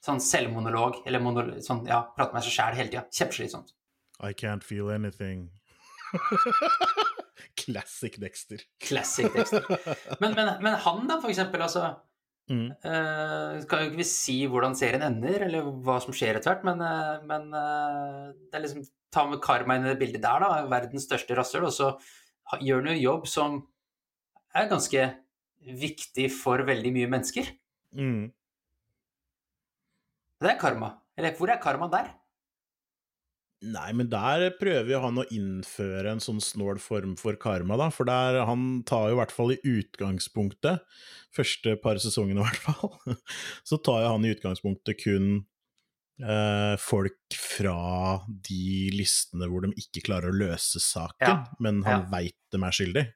[0.04, 3.06] Sånn selvmonolog, eller monolog, sånn, ja, prater med seg sjæl hele tida.
[3.10, 3.72] Kjempeslitsomt.
[4.20, 5.50] I can't feel anything.
[7.56, 8.58] Classic Dexter.
[8.80, 9.64] Classic Dexter.
[10.20, 11.96] Men, men, men han, da, for eksempel, altså
[12.48, 12.68] Mm.
[12.80, 16.64] Uh, kan jo ikke vi si hvordan serien ender, eller hva som skjer etter hvert,
[16.64, 20.42] men, uh, men uh, det er liksom Ta med karma inn i det bildet der,
[20.42, 20.64] da.
[20.68, 21.64] Verdens største rasshøl.
[21.64, 21.86] Og så
[22.60, 23.54] gjør han jo jobb som
[24.52, 25.06] er ganske
[25.80, 27.48] viktig for veldig mye mennesker.
[27.96, 28.26] Mm.
[30.44, 30.92] Det er karma.
[31.16, 32.12] Eller hvor er karma der?
[33.58, 37.88] Nei, men der prøver jo han å innføre en sånn snål form for karma, da.
[37.90, 40.84] For der, han tar jo i hvert fall i utgangspunktet,
[41.34, 43.16] første par sesongene i hvert fall,
[43.68, 45.28] så tar jo han i utgangspunktet kun
[46.22, 47.76] eh, folk fra
[48.28, 52.10] de listene hvor de ikke klarer å løse saken, Ja, men han ja.
[52.14, 53.06] veit de er skyldig.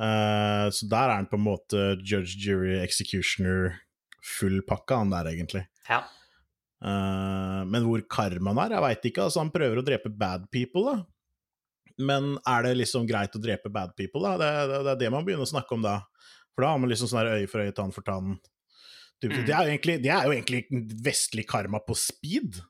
[0.00, 3.78] Eh, så der er han på en måte judge, jury, executioner,
[4.20, 5.68] full pakke, han der, egentlig.
[5.86, 6.02] Ja.
[6.80, 9.24] Eh, men hvor karmaen er, jeg veit ikke.
[9.26, 11.00] Altså, han prøver å drepe bad people, da.
[12.00, 14.38] Men er det liksom greit å drepe bad people, da?
[14.40, 15.98] Det, det, det er det man begynner å snakke om da.
[16.54, 18.38] For da har man liksom sånn øye for øye, tann for tann.
[19.20, 19.44] Mm.
[19.44, 20.62] det, er egentlig, det er jo egentlig
[21.04, 22.62] vestlig karma på speed,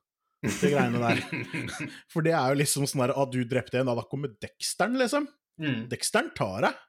[0.42, 1.20] de greiene der.
[2.10, 5.28] For det er jo liksom sånn der At du drepte en, da kommer Dexteren, liksom.
[5.60, 5.84] Mm.
[5.92, 6.80] Dexteren tar deg.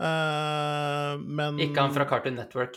[0.00, 2.76] Uh, men Ikke han fra Cartoon Network.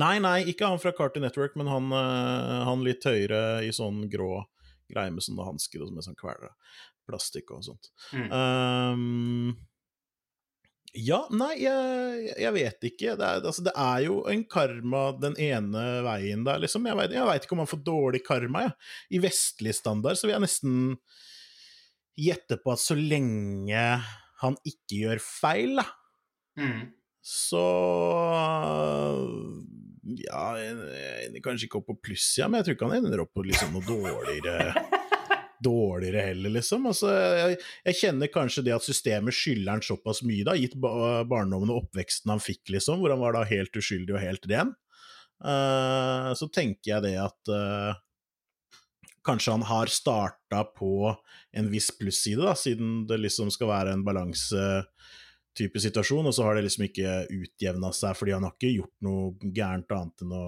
[0.00, 4.04] Nei, nei, ikke han fra Cartoon Network, men han, eh, han litt høyere i sånn
[4.12, 4.42] grå
[4.92, 6.52] greie med sånne hansker og med sånn kveler.
[7.08, 7.88] Plastikk og sånt.
[8.12, 8.28] Mm.
[8.30, 9.56] Um,
[10.96, 13.16] ja, nei, jeg, jeg vet ikke.
[13.18, 16.86] Det er, altså, det er jo en karma den ene veien der, liksom.
[16.88, 18.76] Jeg vet, ikke om man får dårlig karma, jeg.
[19.18, 20.76] I vestlig standard så vil jeg nesten
[22.16, 23.82] gjette på at så lenge
[24.40, 25.88] han ikke gjør feil, da,
[26.56, 26.86] Mm.
[27.20, 27.62] så
[30.06, 30.76] Ja, jeg
[31.26, 33.74] ender kanskje ikke opp på plussida, men jeg tror ikke han ender opp på liksom
[33.74, 34.70] noe dårligere
[35.66, 36.84] Dårligere heller, liksom.
[36.90, 37.54] Altså, jeg,
[37.88, 41.86] jeg kjenner kanskje det at systemet skylder han såpass mye, da, gitt ba barndommen og
[41.86, 44.74] oppveksten han fikk, liksom, hvor han var da helt uskyldig og helt ren.
[45.40, 47.96] Uh, så tenker jeg det at uh,
[49.26, 51.10] kanskje han har starta på
[51.56, 54.04] en viss plusside, da, siden det liksom skal være en
[55.56, 58.94] balanse-type situasjon, og så har det liksom ikke utjevna seg, fordi han har ikke gjort
[59.02, 60.44] noe gærent annet enn å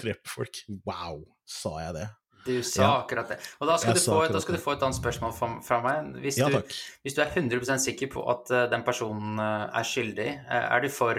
[0.00, 0.62] drepe folk.
[0.84, 2.08] Wow, sa jeg det?
[2.46, 3.02] Du sa Ja.
[3.02, 3.38] akkurat det.
[3.60, 6.22] Og da skal, du få, da skal du få et annet spørsmål fra, fra meg.
[6.22, 6.62] Hvis, Ja du,
[7.02, 10.80] hvis du er 100% sikker på at uh, den personen uh, er skyldig, uh, er
[10.80, 11.14] du for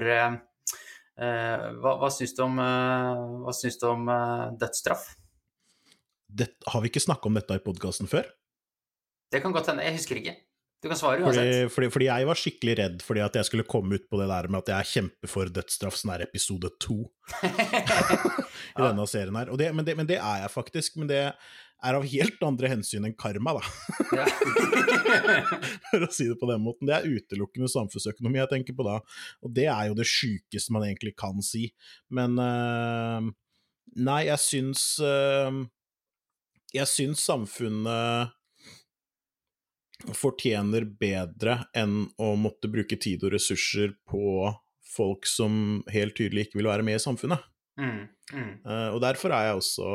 [1.17, 4.05] Hva, hva syns du om, hva syns du om
[4.53, 5.15] dødsstraff?
[6.29, 8.29] Det, har vi ikke snakka om dette i podkasten før?
[9.33, 9.81] Det kan godt hende.
[9.81, 10.35] Jeg husker ikke.
[10.83, 11.71] Du kan svare Fordi, uansett.
[11.73, 14.47] fordi, fordi jeg var skikkelig redd fordi at jeg skulle komme ut på det der
[14.53, 16.99] med at jeg kjemper for dødsstraff, sånn her episode to
[17.43, 17.49] i
[18.77, 18.91] Ja.
[18.91, 19.49] denne serien her.
[19.49, 20.99] Og det, men, det, men det er jeg faktisk.
[21.01, 21.21] Men det
[21.87, 23.63] er av helt andre hensyn enn karma, da,
[25.89, 26.87] for å si det på den måten.
[26.89, 28.95] Det er utelukkende samfunnsøkonomi jeg tenker på da,
[29.45, 31.67] og det er jo det sjukeste man egentlig kan si.
[32.13, 33.29] Men øh,
[34.03, 35.61] Nei, jeg syns øh,
[36.75, 38.33] Jeg syns samfunnet
[40.13, 44.51] fortjener bedre enn å måtte bruke tid og ressurser på
[44.87, 47.41] folk som helt tydelig ikke vil være med i samfunnet.
[47.77, 48.53] Mm, mm.
[48.65, 49.89] Eh, og derfor er jeg også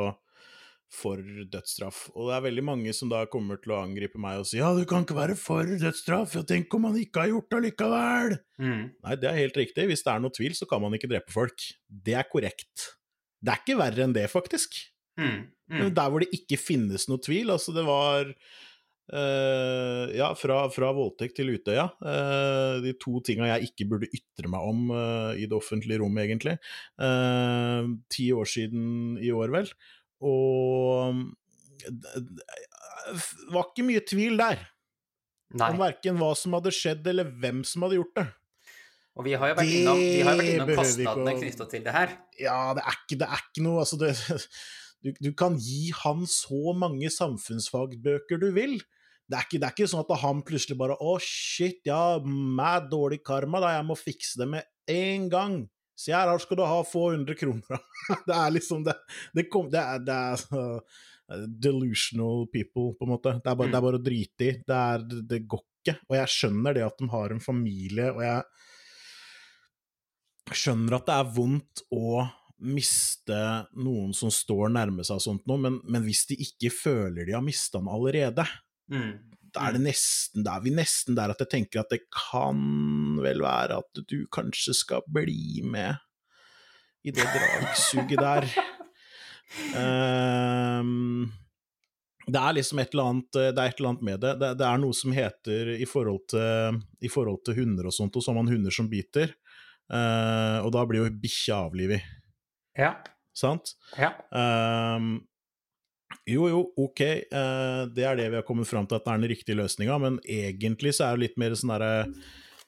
[0.93, 1.17] for
[1.49, 2.03] dødsstraff.
[2.13, 4.69] Og det er veldig mange som da kommer til å angripe meg og si ja,
[4.77, 8.35] du kan ikke være for dødsstraff, ja, tenk om han ikke har gjort det likevel.
[8.61, 8.83] Mm.
[8.93, 9.87] Nei, det er helt riktig.
[9.89, 11.65] Hvis det er noe tvil, så kan man ikke drepe folk.
[11.89, 12.91] Det er korrekt.
[13.43, 14.77] Det er ikke verre enn det, faktisk.
[15.19, 15.49] Mm.
[15.73, 15.95] Men Mm.
[15.95, 18.29] der hvor det ikke finnes noe tvil, altså det var
[19.11, 21.89] eh, Ja, fra, fra voldtekt til Utøya.
[22.03, 26.17] Uh, de to tinga jeg ikke burde ytre meg om uh, i det offentlige rom,
[26.21, 26.55] egentlig.
[28.13, 29.71] Ti år siden i år, vel.
[30.23, 31.23] Og
[31.83, 32.23] det
[33.51, 34.61] var ikke mye tvil der
[35.53, 35.67] Nei.
[35.73, 38.27] om verken hva som hadde skjedd, eller hvem som hadde gjort det.
[39.13, 41.83] Og vi har jo vært innom, vi har jo vært innom kostnadene å- knytta til
[41.85, 42.15] det her.
[42.41, 44.15] Ja, det er ikke, det er ikke noe Altså, det,
[45.03, 48.77] du, du kan gi han så mange samfunnsfagbøker du vil.
[49.27, 52.89] Det er, ikke, det er ikke sånn at han plutselig bare Å, shit, ja, mad
[52.91, 55.55] dårlig karma, da, jeg må fikse det med en gang.
[55.99, 57.81] Se her, her skal du ha få hundre kroner.
[58.27, 58.95] det er liksom Det,
[59.37, 60.99] det, kom, det er, det er uh,
[61.47, 63.35] delusional people, på en måte.
[63.39, 64.51] Det er bare, det er bare å drite i.
[64.59, 65.97] Det, er, det, det går ikke.
[66.09, 68.41] Og jeg skjønner det at de har en familie, og jeg
[70.63, 72.05] skjønner at det er vondt å
[72.63, 73.37] miste
[73.75, 77.35] noen som står nærme seg og sånt noe, men, men hvis de ikke føler de
[77.35, 78.47] har mista den allerede,
[78.91, 79.13] Mm.
[79.55, 82.57] da er, det nesten, da er vi nesten der at jeg tenker at det kan
[83.23, 85.95] vel være at du kanskje skal bli med
[87.07, 88.49] i det dragsuget der.
[89.79, 91.31] um,
[92.27, 94.33] det er liksom et eller annet, det er et eller annet med det.
[94.43, 94.51] det.
[94.59, 98.23] Det er noe som heter i forhold til, i forhold til hunder og sånt, og
[98.23, 99.31] så har man hunder som biter,
[99.91, 102.05] Uh, og da blir jo bikkja avlivet,
[102.77, 102.95] Ja.
[103.37, 103.75] sant?
[103.97, 104.13] ja.
[104.33, 105.21] Um,
[106.29, 107.01] jo, jo, ok,
[107.33, 109.97] uh, det er det vi har kommet fram til at det er den riktige løsninga,
[110.01, 111.93] men egentlig så er det litt mer sånn derre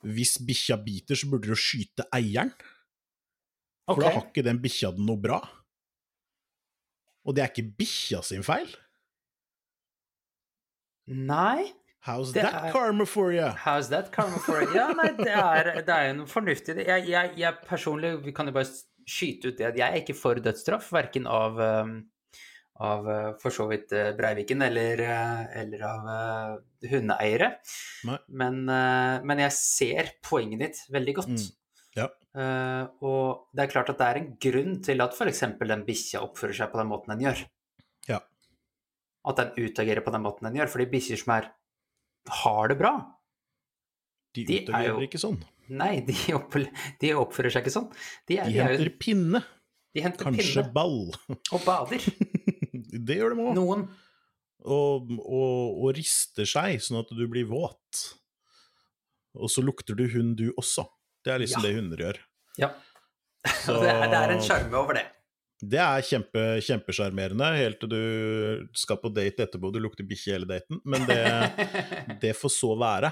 [0.06, 2.52] Hvis bikkja biter, så burde du skyte eieren,
[3.88, 4.04] for okay.
[4.04, 5.40] da har ikke den bikkja det noe bra.
[7.26, 8.70] Og det er ikke bikkja sin feil.
[11.08, 11.74] Nei.
[12.06, 13.48] How's that er- karma for you?
[13.66, 14.76] How's that karma for you?
[14.76, 16.86] Ja, nei, det er, det er jo noe fornuftig i det.
[16.86, 18.70] Jeg, jeg, jeg personlig, vi kan jo bare
[19.06, 21.92] skyte ut det at jeg er ikke for dødsstraff, verken av, um,
[22.82, 25.04] av uh, for så vidt uh, Breiviken eller,
[25.62, 26.10] eller av
[26.90, 27.52] hundeeiere.
[28.30, 31.36] Men, men jeg ser poenget ditt veldig godt.
[31.36, 31.46] Mm.
[31.96, 32.10] Ja.
[33.00, 35.40] Og det er klart at det er en grunn til at f.eks.
[35.62, 37.44] den bikkja oppfører seg på den måten den gjør.
[38.10, 38.18] Ja.
[39.26, 40.74] At den utagerer på den måten den gjør.
[40.74, 41.48] Fordi bikkjer som er,
[42.44, 42.92] har det bra,
[44.36, 45.40] De De er utagerer jo- ikke sånn.
[45.70, 46.56] Nei, de, opp,
[47.02, 47.88] de oppfører seg ikke sånn.
[48.30, 49.42] De, er, De de, er henter jo, pinne.
[49.96, 51.00] de henter Kanskje pinne ball.
[51.56, 52.06] og bader.
[53.08, 53.54] det gjør de òg.
[53.58, 53.88] Noen.
[54.66, 58.04] Og, og, og rister seg, sånn at du blir våt.
[59.36, 60.86] Og så lukter du hund, du også.
[61.26, 61.68] Det er liksom Ja.
[61.68, 62.22] det hunder gjør.
[62.62, 62.72] Ja.
[63.66, 65.06] Så- Det, er, det er en sjarme over det.
[65.66, 70.34] Det er kjempe, kjempesjarmerende, helt til du skal på date etterpå og du lukter bikkje
[70.36, 71.22] hele daten, men det,
[72.22, 73.10] det får så være.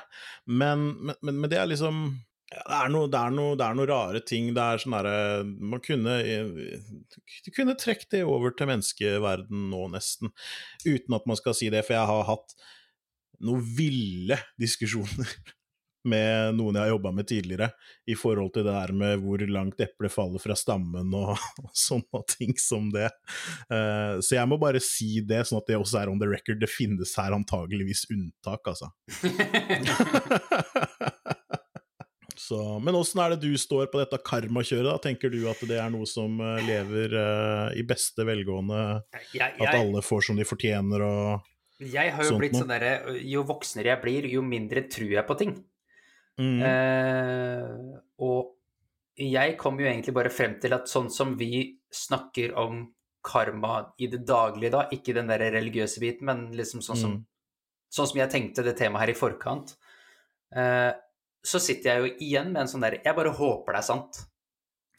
[0.51, 2.01] Men, men, men, men det er liksom
[2.53, 4.51] ja, det, er noe, det, er noe, det er noe rare ting.
[4.55, 10.33] Det er sånn derre Man kunne Du kunne trukket det over til menneskeverden nå, nesten.
[10.85, 12.55] Uten at man skal si det, for jeg har hatt
[13.43, 15.29] noen ville diskusjoner
[16.09, 17.69] med noen jeg har jobba med tidligere,
[18.11, 21.31] i forhold til det der med hvor langt eplet faller fra stammen og,
[21.63, 23.09] og sånne ting som det.
[23.71, 26.59] Uh, så jeg må bare si det, sånn at det også er on the record.
[26.63, 28.91] Det finnes her antageligvis unntak, altså.
[32.43, 34.89] Så, men åssen er det du står på dette karmakjøret?
[34.89, 34.97] da?
[35.03, 38.79] Tenker du at det er noe som eh, lever uh, i beste velgående?
[39.31, 41.49] jeg, At alle får som de fortjener og
[41.83, 45.27] jeg har jo sånt blitt sånn derre Jo voksnere jeg blir, jo mindre tror jeg
[45.27, 45.55] på ting.
[46.39, 48.53] mm, Uh, og
[49.19, 52.87] jeg kom jo egentlig bare frem til at sånn som vi snakker om
[53.23, 57.25] karma i det daglige, da, ikke den der religiøse biten, men liksom sånn som, Mm.
[57.93, 59.75] sånn som jeg tenkte det temaet her i forkant,
[60.55, 60.91] eh,
[61.43, 64.21] så sitter jeg jo igjen med en sånn der Jeg bare håper det er sant.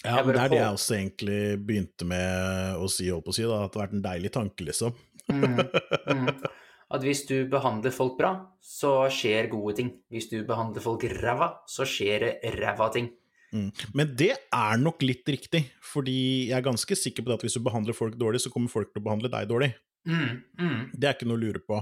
[0.04, 3.36] Ja, men det er det jeg også egentlig begynte med å si, holdt på å
[3.38, 4.92] si, da, at det har vært en deilig tanke, liksom.
[5.32, 6.28] Mm, mm.
[6.94, 9.88] At hvis du behandler folk bra, så skjer gode ting.
[10.12, 13.08] Hvis du behandler folk ræva, så skjer det ræva ting.
[13.54, 13.70] Mm.
[13.96, 17.64] Men det er nok litt riktig, fordi jeg er ganske sikker på at hvis du
[17.64, 19.72] behandler folk dårlig, så kommer folk til å behandle deg dårlig.
[20.04, 20.80] Mm, mm.
[20.92, 21.78] Det er ikke noe å lure på.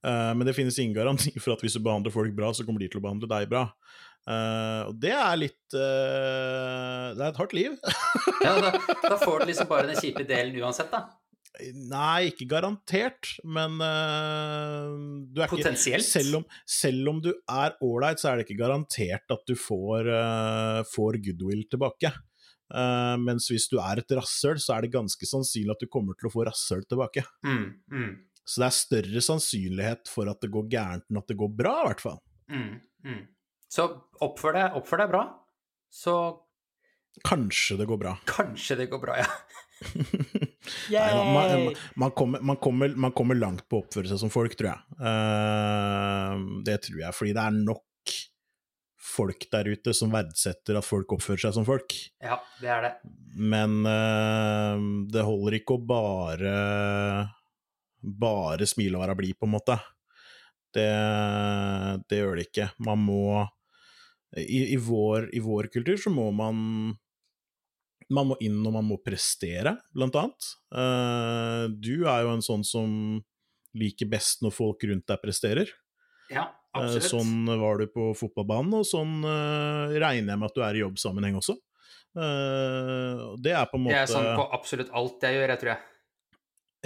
[0.00, 2.82] Uh, men det finnes ingen garanti for at hvis du behandler folk bra, så kommer
[2.82, 3.66] de til å behandle deg bra.
[4.26, 7.76] Uh, og det er litt uh, Det er et hardt liv.
[8.46, 11.06] Ja, da, da får du liksom bare den kjipe delen uansett, da.
[11.88, 14.90] Nei, ikke garantert, men eh,
[15.32, 16.04] du er Potensielt.
[16.04, 19.54] ikke selv om, selv om du er ålreit, så er det ikke garantert at du
[19.56, 20.10] får,
[20.92, 22.12] får goodwill tilbake.
[22.74, 26.18] Eh, mens hvis du er et rasshøl, så er det ganske sannsynlig at du kommer
[26.18, 27.26] til å få rasshøl tilbake.
[27.46, 28.10] Mm, mm,
[28.46, 31.76] Så det er større sannsynlighet for at det går gærent enn at det går bra,
[31.84, 32.20] i hvert fall.
[32.52, 32.74] mm,
[33.06, 33.22] mm.
[33.76, 33.88] Så
[34.22, 35.22] oppfør deg, oppfør deg bra,
[35.92, 36.16] så
[37.24, 38.12] Kanskje det går bra.
[38.28, 39.28] kanskje det går bra, ja.
[40.92, 44.56] Nei, man, man, kommer, man, kommer, man kommer langt på å oppføre seg som folk,
[44.56, 44.98] tror jeg.
[45.00, 47.85] Uh, det tror jeg, fordi det er nok
[49.06, 51.94] folk der ute som verdsetter at folk oppfører seg som folk.
[52.22, 52.92] Ja, det er det.
[53.36, 54.76] Men uh,
[55.12, 56.54] det holder ikke å bare
[58.06, 59.76] bare smile og være blid, på en måte.
[60.76, 60.86] Det,
[62.06, 62.68] det gjør det ikke.
[62.84, 63.22] Man må
[64.36, 66.94] i, i, vår, I vår kultur så må man
[68.12, 70.50] man må inn og man må prestere, blant annet.
[70.70, 72.92] Uh, du er jo en sånn som
[73.76, 75.72] liker best når folk rundt deg presterer.
[76.30, 76.46] Ja,
[76.82, 77.08] absolutt.
[77.10, 80.84] sånn var du på fotballbanen, og sånn eh, regner jeg med at du er i
[80.84, 81.56] jobbsammenheng også.
[82.16, 85.62] Eh, det er på en måte Det er sånn på absolutt alt jeg gjør, jeg
[85.62, 85.84] tror jeg.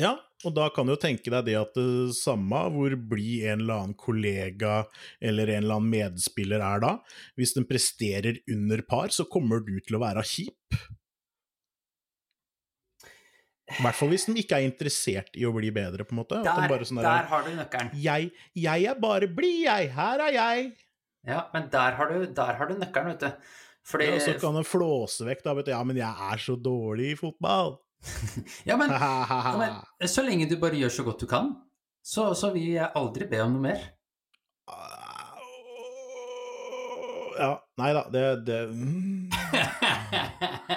[0.00, 0.14] Ja,
[0.46, 3.83] og da kan du jo tenke deg det at det samme hvor blid en eller
[3.83, 4.85] annen kollega
[5.20, 6.94] eller en eller annen medspiller er da,
[7.37, 10.79] hvis den presterer under par, så kommer du til å være kjip.
[13.70, 16.40] I hvert fall hvis den ikke er interessert i å bli bedre, på en måte.
[16.42, 17.90] Der, sånn der, der har du nøkkelen.
[18.02, 19.90] jeg, jeg er bare blid, jeg.
[19.95, 20.70] Her er jeg.
[21.28, 23.55] Ja, men der har du, der har du nøkkelen, vet du.
[23.90, 25.55] Fordi Ja, så kan den flåse vekk, da.
[25.59, 25.72] Vet du.
[25.74, 27.78] Ja, men jeg er så dårlig i fotball.
[28.64, 31.51] Ja, men, ja, men så lenge du bare gjør så godt du kan,
[32.01, 33.82] så, så vil jeg aldri be om noe mer.
[37.40, 39.28] Ja, nei da, det, det mm.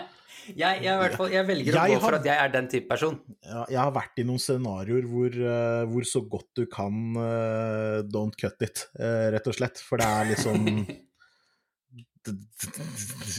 [0.52, 3.16] jeg, jeg, hvert fall, jeg velger å gå for at jeg er den type person.
[3.44, 8.38] Jeg har vært i noen scenarioer hvor, eh, hvor så godt du kan uh, don't
[8.39, 9.82] cut it, uh, rett og slett.
[9.84, 10.68] For det er liksom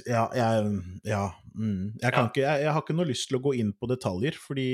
[0.05, 0.69] Ja, jeg
[1.09, 1.25] Ja.
[1.55, 1.95] Mm.
[2.03, 4.67] Jeg, ikke, jeg, jeg har ikke noe lyst til å gå inn på detaljer, fordi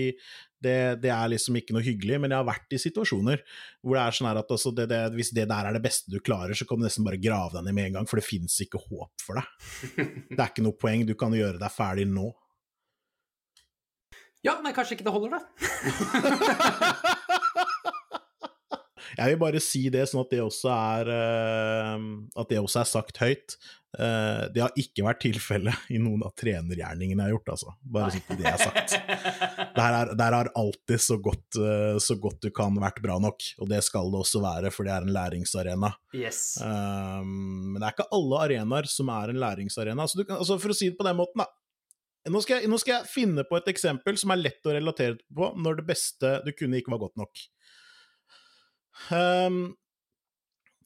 [0.65, 2.19] det, det er liksom ikke noe hyggelig.
[2.23, 3.43] Men jeg har vært i situasjoner
[3.81, 6.21] hvor det er sånn at altså det, det, hvis det der er det beste du
[6.25, 8.61] klarer, så kan du nesten bare grave deg ned med en gang, for det fins
[8.65, 9.47] ikke håp for deg.
[10.31, 12.31] Det er ikke noe poeng, du kan gjøre deg ferdig nå.
[14.47, 15.41] Ja, men kanskje ikke det holder, da.
[19.19, 22.09] Jeg vil bare si det, sånn at det også er eh,
[22.39, 23.57] At det også er sagt høyt.
[23.99, 27.73] Eh, det har ikke vært tilfellet i noen av trenergjerningene jeg har gjort, altså.
[27.83, 28.95] Bare så det er sagt.
[29.81, 33.43] Der, er, der har alltid så godt, eh, så godt du kan vært bra nok,
[33.59, 35.91] og det skal det også være, for det er en læringsarena.
[36.15, 36.43] Yes.
[36.63, 40.07] Um, men det er ikke alle arenaer som er en læringsarena.
[40.07, 41.51] Altså, du kan, altså For å si det på den måten, da.
[42.31, 45.17] Nå skal, jeg, nå skal jeg finne på et eksempel som er lett å relatere
[45.33, 47.47] på når det beste du kunne, ikke var godt nok.
[49.09, 49.63] Um,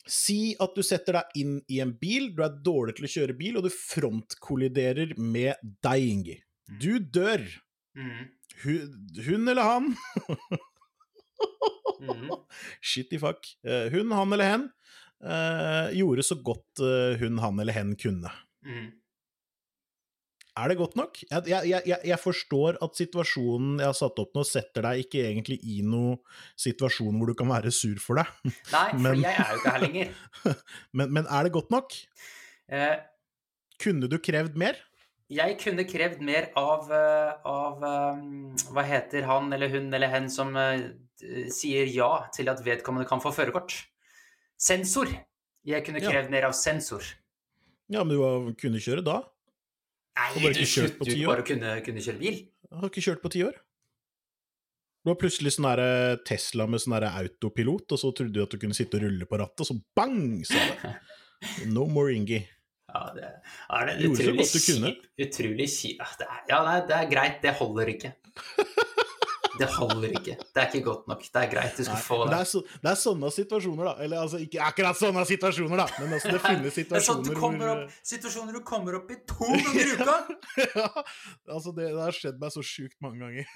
[0.05, 3.37] si at du setter deg inn i en bil, du er dårlig til å kjøre
[3.39, 6.39] bil, og du frontkolliderer med deg, Ingi.
[6.81, 7.45] Du dør.
[7.97, 8.31] Mm.
[8.65, 8.95] Hun,
[9.27, 9.91] hun eller han
[12.05, 12.29] Mm.
[12.81, 13.47] Shitty fuck.
[13.67, 14.65] Eh, hun, han eller hen
[15.25, 18.33] eh, gjorde så godt eh, hun, han eller hen kunne.
[18.67, 18.91] Mm.
[20.57, 21.19] Er det godt nok?
[21.27, 25.25] Jeg, jeg, jeg, jeg forstår at situasjonen jeg har satt opp nå, setter deg ikke
[25.27, 26.21] egentlig i noen
[26.63, 28.31] situasjon hvor du kan være sur for deg.
[28.75, 30.13] Nei, for Men- jeg er jo ikke her lenger.
[31.01, 31.97] Men, men er det godt nok?
[32.71, 32.97] Eh,
[33.83, 34.79] Kunne du krevd mer?
[35.35, 38.19] jeg kunne krevd mer av, eh, av eh,
[38.77, 40.85] Hva heter han eller hun eller hen som eh,
[41.51, 43.75] sier ja til at vedkommende kan få førerkort?
[44.61, 45.11] Sensor.
[45.67, 46.13] Jeg kunne Ja.
[46.13, 47.03] krevd mer av sensor.
[47.91, 49.23] Ja, men du kunne kjøre da?
[50.15, 52.37] Nei, du slutter jo ikke bare å kunne, kunne kjøre bil.
[52.71, 53.57] Jeg har ikke kjørt på ti år.
[55.05, 58.55] Du har plutselig sånn der Tesla med sånn der autopilot, og så trodde du at
[58.55, 60.95] du kunne sitte og rulle på rattet, og så bang, sa det.
[61.75, 62.39] No more Ingi.
[62.95, 64.93] Ja, det er det utrolig godt du kunne.
[64.95, 65.99] kjip- Utrolig kjipt.
[66.01, 67.41] Ja, det er, ja, nei, det er greit.
[67.43, 68.12] Det holder ikke.
[69.59, 70.35] Det holder ikke.
[70.41, 71.21] Det er ikke godt nok.
[71.23, 71.77] Det er greit.
[71.79, 72.31] Du skal Nei, få det.
[72.33, 73.93] det, er så, det er sånne situasjoner, da.
[74.03, 77.41] Eller altså, ikke akkurat sånne situasjoner, da, men altså, det finnes Det sånn situasjoner du
[77.41, 80.17] kommer hvor opp, situasjoner du kommer opp i to ganger i uka!
[80.65, 80.89] ja,
[81.55, 83.47] altså det, det har skjedd meg så sjukt mange ganger.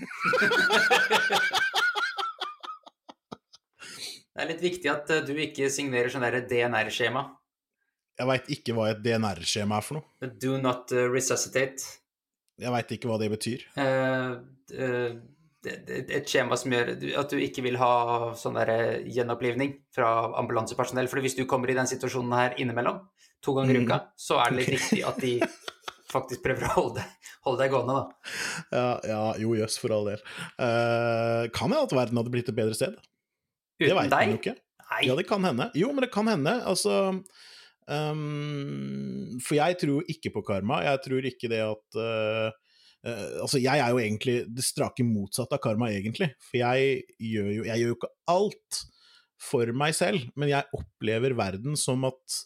[4.39, 7.25] Det er litt viktig at eh, du ikke signerer sånn der DNR-skjema.
[8.19, 10.29] Jeg veit ikke hva et DNR-skjema er for noe.
[10.43, 11.97] Do not eh, resuscitate.
[12.59, 13.65] Jeg veit ikke hva det betyr.
[13.75, 14.39] Uh,
[14.71, 15.19] det- det-
[15.69, 16.91] et skjema som gjør
[17.21, 17.93] at du ikke vil ha
[18.39, 20.11] sånn der eh, gjenopplivning fra
[20.41, 21.09] ambulansepersonell.
[21.11, 23.03] For hvis du kommer i den situasjonen her innimellom,
[23.45, 23.87] to ganger i Mhm.
[23.89, 25.35] uka, så er det litt riktig at de
[26.09, 27.05] faktisk prøver å holde
[27.45, 28.33] holde deg gående, da.
[28.73, 30.23] Ja, ja jo jøss, for all del.
[30.61, 32.97] Uh, kan hende at verden hadde blitt et bedre sted.
[33.79, 34.57] det Uten veit man jo ikke.
[34.89, 35.03] Nei.
[35.07, 35.69] Ja, det kan hende.
[35.77, 36.55] Jo, men det kan hende.
[36.65, 36.95] Altså
[37.87, 40.83] um, For jeg tror ikke på karma.
[40.87, 42.57] Jeg tror ikke det at eh,
[43.07, 46.31] eh, altså, jeg er jo egentlig det strake motsatte av karma, egentlig.
[46.45, 48.81] For jeg gjør jo, jeg gjør jo ikke alt
[49.39, 52.41] for meg selv, men jeg opplever verden som at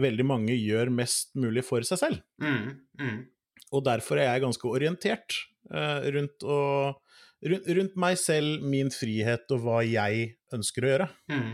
[0.00, 2.22] veldig mange gjør mest mulig for seg selv.
[2.40, 3.18] Mm, mm.
[3.76, 5.36] Og derfor er jeg ganske orientert
[5.72, 6.60] uh, rundt, å,
[7.44, 11.12] rundt, rundt meg selv, min frihet og hva jeg ønsker å gjøre.
[11.32, 11.52] Mm,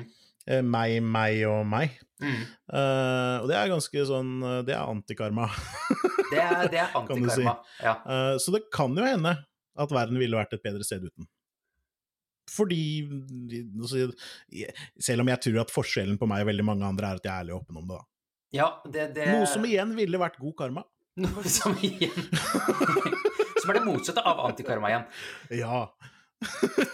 [0.48, 1.98] Uh, meg, meg og meg.
[2.24, 4.30] Eh, og det er ganske sånn
[4.66, 5.44] Det er antikarma.
[6.28, 7.46] Det er, det er du si.
[7.82, 7.94] Ja.
[8.04, 9.34] Uh, så det kan jo hende
[9.78, 11.28] at verden ville vært et bedre sted uten.
[12.48, 12.82] Fordi
[13.76, 14.08] altså,
[15.00, 17.32] Selv om jeg tror at forskjellen på meg og veldig mange andre er at jeg
[17.32, 17.98] er ærlig og åpen om det.
[17.98, 18.06] da.
[18.56, 20.84] ja det, det Noe som igjen ville vært god karma.
[21.18, 22.14] Noe som igjen
[23.58, 25.06] Som er det motsatte av antikarma igjen.
[25.58, 25.82] Ja.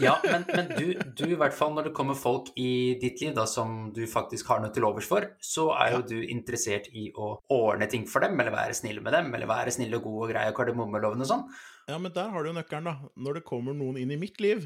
[0.00, 3.34] Ja, men, men du, du, i hvert fall når det kommer folk i ditt liv
[3.36, 6.06] da, som du faktisk har noe til overs for, så er jo Ja.
[6.08, 9.70] du interessert i å ordne ting for dem, eller være snill med dem, eller være
[9.76, 11.44] snill og god og grei og kardemommeloven og sånn.
[11.88, 12.96] ja, men der har du jo nøkkelen, da.
[13.20, 14.64] Når det kommer noen inn i mitt liv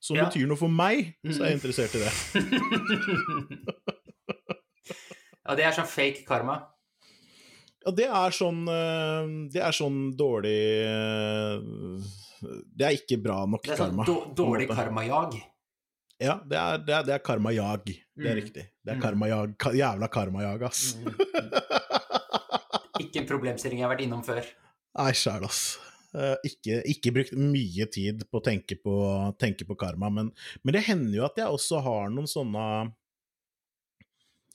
[0.00, 0.26] som Ja.
[0.28, 1.60] betyr noe for meg, så er jeg Mm.
[1.62, 2.12] interessert i det.
[5.48, 6.58] Ja, det er sånn fake karma.
[7.86, 11.56] Ja, det er sånn eh, Det er sånn dårlig eh,
[12.40, 14.34] Det er ikke bra nok Det er sånn karma.
[14.34, 15.38] dårlig karmajag.
[16.20, 17.84] Ja, det er, det er, det er karmajag.
[17.86, 18.40] Det er Mm.
[18.42, 18.64] riktig.
[18.84, 19.02] Det er Mm.
[19.02, 19.58] karmajag.
[19.58, 20.94] Ka, jævla karmajag, ass.
[20.96, 21.14] Mm.
[23.00, 24.42] Ikke en problemstilling jeg har vært innom før.
[24.98, 25.78] Nei, sjæl, ass.
[26.16, 28.94] Eh, ikke, ikke brukt mye tid på å tenke på,
[29.38, 30.32] tenke på karma, men,
[30.64, 32.64] men det hender jo at jeg også har noen sånne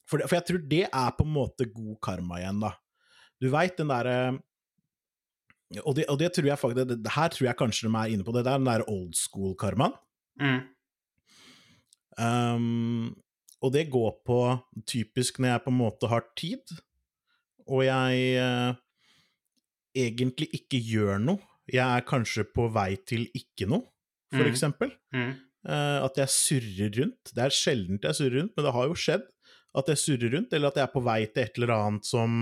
[0.10, 2.74] for, det, for jeg tror det er på en måte god karma igjen, da.
[3.40, 4.18] Du veit den derre
[5.82, 8.14] og, det- og det tror jeg faktisk det, det, Her tror jeg kanskje de er
[8.14, 8.46] inne på det.
[8.46, 9.96] Er den der old school-karmaen.
[10.42, 10.62] Mm.
[12.18, 13.16] Um,
[13.64, 14.40] og det går på
[14.86, 16.76] typisk når jeg på en måte har tid,
[17.64, 18.74] og jeg eh,
[19.96, 21.40] egentlig ikke gjør noe,
[21.72, 23.86] jeg er kanskje på vei til ikke noe,
[24.34, 24.50] for mm.
[24.52, 24.92] eksempel.
[25.16, 25.32] Mm.
[25.64, 27.32] Uh, at jeg surrer rundt.
[27.32, 29.24] Det er sjeldent jeg surrer rundt, men det har jo skjedd
[29.80, 32.42] at jeg surrer rundt, eller at jeg er på vei til et eller annet som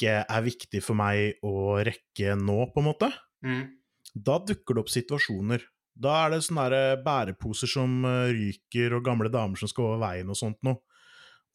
[0.00, 3.10] ikke er viktig for meg å rekke nå, på en måte.
[3.44, 3.66] Mm.
[4.14, 5.66] Da dukker det opp situasjoner.
[6.00, 10.32] Da er det sånne bæreposer som eh, ryker, og gamle damer som skal over veien
[10.32, 10.80] og sånt noe.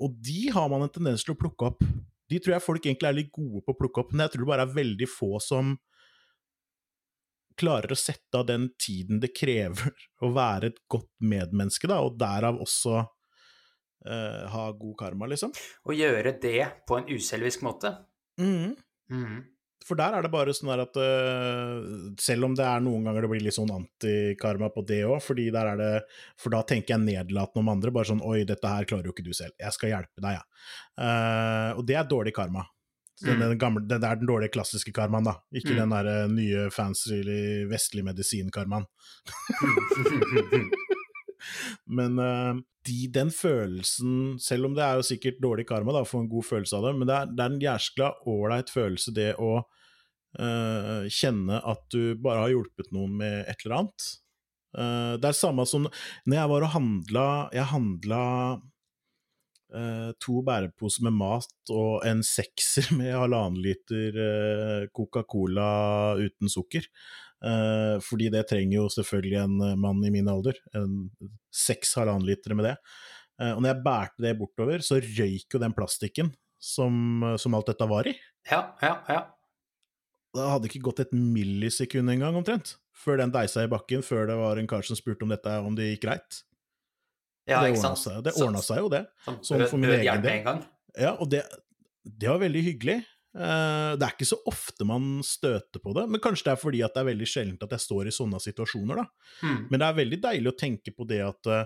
[0.04, 1.84] Og de har man en tendens til å plukke opp.
[2.30, 4.46] De tror jeg folk egentlig er litt gode på å plukke opp, men jeg tror
[4.46, 5.76] det bare er veldig få som
[7.56, 9.94] klarer å sette av den tiden det krever
[10.26, 15.56] å være et godt medmenneske, da, og derav også uh, ha god karma, liksom.
[15.56, 17.94] Å gjøre det på en uselvisk måte.
[18.42, 18.76] Mhm.
[19.12, 19.44] Mm.
[19.86, 23.22] For der er det bare sånn der at uh, Selv om det er noen ganger
[23.22, 27.92] det blir litt sånn antikarma på det òg, For da tenker jeg nedlatende om andre,
[27.94, 30.46] bare sånn Oi, dette her klarer jo ikke du selv, jeg skal hjelpe deg, jeg.
[30.98, 31.74] Ja.
[31.78, 32.66] og det er dårlig karma.
[33.22, 33.40] Den, Mm.
[33.50, 35.36] den gamle, det er den dårlige klassiske karmaen, da.
[35.54, 35.78] Ikke Mm.
[35.78, 37.22] den der øh, nye fancy
[37.70, 38.86] vestlig medisin-karmaen.
[41.86, 46.10] Men uh, de, den følelsen, selv om det er jo sikkert dårlig karma, da, å
[46.10, 49.16] få en god følelse av det, men det er, det er en jæskla ålreit følelse,
[49.16, 54.12] det å uh, kjenne at du bare har hjulpet noen med et eller annet.
[54.76, 55.86] Uh, det er samme som
[56.28, 58.24] når jeg var og handla Jeg handla
[59.76, 66.86] Uh, to bæreposer med mat og en sekser med halvannen liter uh, Coca-Cola uten sukker.
[67.44, 70.58] Eh, fordi det trenger jo selvfølgelig en eh, mann i min alder.
[70.78, 71.06] En
[71.54, 72.76] seks halvannen liter med det.
[73.42, 76.32] Eh, og når jeg bærte det bortover, så røyk jo den plastikken
[76.62, 78.16] som, som alt dette var i.
[78.50, 79.22] Ja, ja, ja.
[80.36, 84.36] Det hadde ikke gått et millisekund engang, omtrent, før den deisa i bakken, før det
[84.40, 86.42] var en kar som spurte om dette om det gikk greit.
[87.48, 88.02] ja det ikke ordna sant?
[88.04, 89.04] seg, det ordna seg jo, det.
[89.24, 90.66] Sånn for min egen del.
[91.00, 91.46] Ja, og det,
[92.04, 92.98] det var veldig hyggelig.
[93.36, 96.82] Eh, det er ikke så ofte man støter på det, men kanskje det er fordi
[96.86, 99.06] at det er veldig sjeldent at jeg står i sånne situasjoner, da.
[99.44, 99.58] Mm.
[99.72, 101.66] Men det er veldig deilig å tenke på det at eh,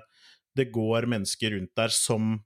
[0.57, 2.39] det går mennesker rundt der som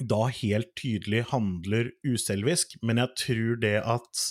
[0.00, 4.22] da helt tydelig handler uselvisk, men jeg tror det at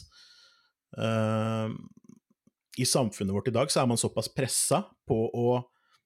[0.97, 1.69] uh,
[2.81, 5.59] i samfunnet vårt i dag så er man såpass pressa på å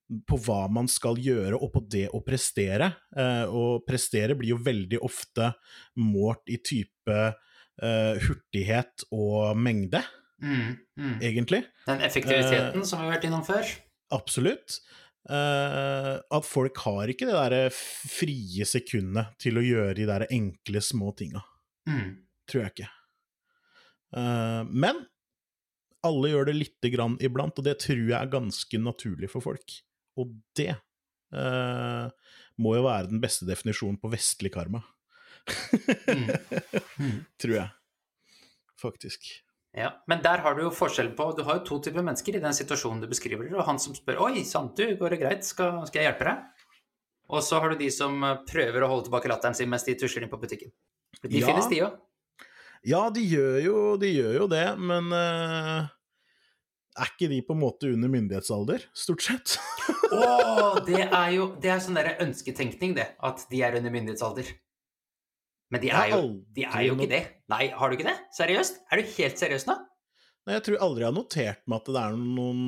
[0.06, 2.92] på hva man skal gjøre, og på det å prestere.
[3.18, 5.50] Eh, og prestere blir jo veldig ofte
[5.98, 7.16] målt i type
[7.82, 10.04] eh, hurtighet og mengde,
[10.44, 10.76] Mm.
[11.00, 11.22] Mm.
[11.24, 11.62] egentlig.
[11.88, 13.70] Den effektiviteten som vi har vært innom før.
[14.14, 14.82] Absolutt.
[15.26, 20.84] Uh, at folk har ikke det derre frie sekundet til å gjøre de der enkle,
[20.86, 21.42] små tinga.
[21.90, 22.12] Mm.
[22.46, 22.90] Tror jeg ikke.
[24.16, 25.00] Eh, men
[26.06, 29.80] alle gjør det lite grann iblant, og det tror jeg er ganske naturlig for folk.
[30.22, 30.76] Og det
[32.62, 34.84] må jo være den beste definisjonen på vestlig karma.
[36.08, 36.30] Mm.
[37.00, 37.18] Mm.
[37.42, 37.70] Tror jeg.
[38.82, 39.28] Faktisk.
[39.76, 42.42] Ja, Men der har du jo forskjell på Du har jo to typer mennesker i
[42.44, 43.50] den situasjonen du beskriver.
[43.58, 45.44] Og han som spør 'Oi, sant du, går det greit?
[45.46, 46.66] Skal, skal jeg hjelpe deg?'
[47.36, 49.96] Og så har du de som eh, prøver å holde tilbake latteren sin mens de
[49.98, 50.72] tusler inn på butikken.
[51.24, 51.48] De Ja.
[51.48, 51.98] finnes, de òg.
[52.86, 55.88] Ja, de gjør jo, de gjør jo det, men uh,
[57.02, 59.56] er ikke de på en måte under myndighetsalder, stort sett?
[60.14, 63.08] Å, det er jo Det er sånn der ønsketenkning, det.
[63.26, 64.54] At de er under myndighetsalder.
[65.74, 66.22] Men de er jo,
[66.56, 67.24] de er jo ikke det.
[67.52, 68.18] Nei, har du ikke det?
[68.38, 68.84] Seriøst?
[68.92, 69.78] Er du helt seriøs nå?
[70.46, 72.62] Nei, jeg tror aldri jeg har notert meg at det er noen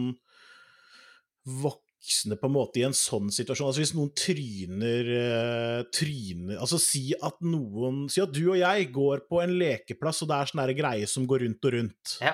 [1.61, 3.69] voksne på en måte i en sånn situasjon.
[3.69, 8.89] Altså hvis noen tryner, eh, tryner Altså si at noen Si at du og jeg
[8.95, 12.17] går på en lekeplass, og det er sånne greier som går rundt og rundt.
[12.25, 12.33] Ja.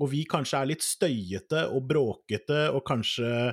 [0.00, 3.52] Og vi kanskje er litt støyete og bråkete, og kanskje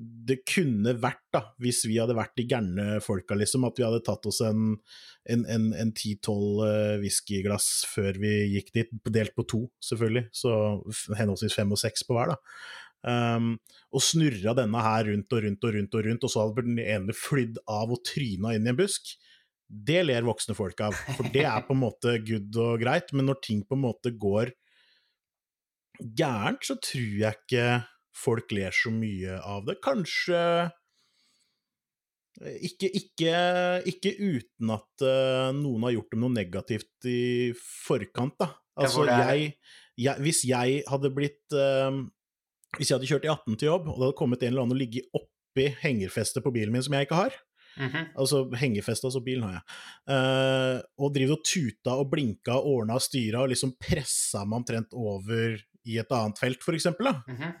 [0.00, 4.00] det kunne vært, da, hvis vi hadde vært de gærne folka, liksom, at vi hadde
[4.06, 4.78] tatt oss en
[5.28, 10.52] en, en, en 10-12 eh, whiskyglass før vi gikk dit, delt på to, selvfølgelig, så
[11.18, 12.38] henholdsvis fem og seks på hver, da.
[13.00, 13.54] Um,
[13.96, 16.80] og snurra denne her rundt og rundt og rundt, og rundt, og så hadde den
[16.82, 19.14] ene flydd av og tryna inn i en busk.
[19.70, 23.30] Det ler voksne folk av, for det er på en måte good og greit, men
[23.30, 24.52] når ting på en måte går
[26.00, 27.64] gærent, så tror jeg ikke
[28.20, 29.78] folk ler så mye av det.
[29.84, 30.42] Kanskje
[32.40, 33.32] ikke, ikke,
[33.90, 38.52] ikke uten at uh, noen har gjort dem noe negativt i forkant, da.
[38.80, 39.50] Altså, jeg,
[40.00, 41.90] jeg Hvis jeg hadde blitt uh,
[42.78, 44.76] Hvis jeg hadde kjørt i 18 til jobb, og det hadde kommet en eller annen
[44.78, 47.36] og ligget oppi hengerfestet på bilen min som jeg ikke har,
[47.78, 48.10] Mhm.
[48.18, 49.64] Altså hengefeste, altså bilen har jeg.
[50.10, 54.62] Uh, og driver og tuta og blinka og ordna og styra og liksom pressa meg
[54.62, 55.54] omtrent over
[55.86, 57.10] i et annet felt, for eksempel.
[57.10, 57.22] Da.
[57.30, 57.52] Mhm.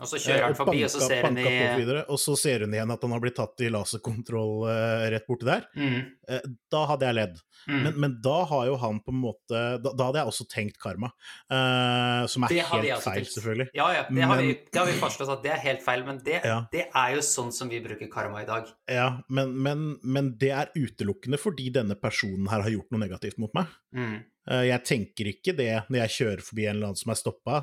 [0.00, 1.44] Og så kjører han forbi, og så ser hun i
[1.76, 5.26] videre, Og så ser hun igjen at han har blitt tatt i laserkontroll eh, rett
[5.28, 5.66] borti der.
[5.76, 7.38] mm, Eh, da hadde jeg ledd.
[7.66, 7.78] mm.
[7.82, 10.76] Men, men da har jo han på en måte Da, da hadde jeg også tenkt
[10.78, 11.08] karma.
[11.50, 13.32] Uh, som er helt feil, tenkt.
[13.34, 13.66] selvfølgelig.
[13.74, 16.04] Ja, ja, det har, vi, Men- det har vi fastslått at det er helt feil,
[16.06, 16.60] men det, Ja.
[16.72, 18.70] det er jo sånn som vi bruker karma i dag.
[18.88, 23.36] Ja, men, men, men det er utelukkende fordi denne personen her har gjort noe negativt
[23.42, 23.66] mot meg.
[23.94, 24.22] Mm.
[24.50, 27.60] Eh, Jeg tenker ikke det når jeg kjører forbi en eller annen som er stoppa.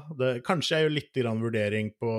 [0.47, 2.11] Kanskje jeg gjør litt grann vurdering på,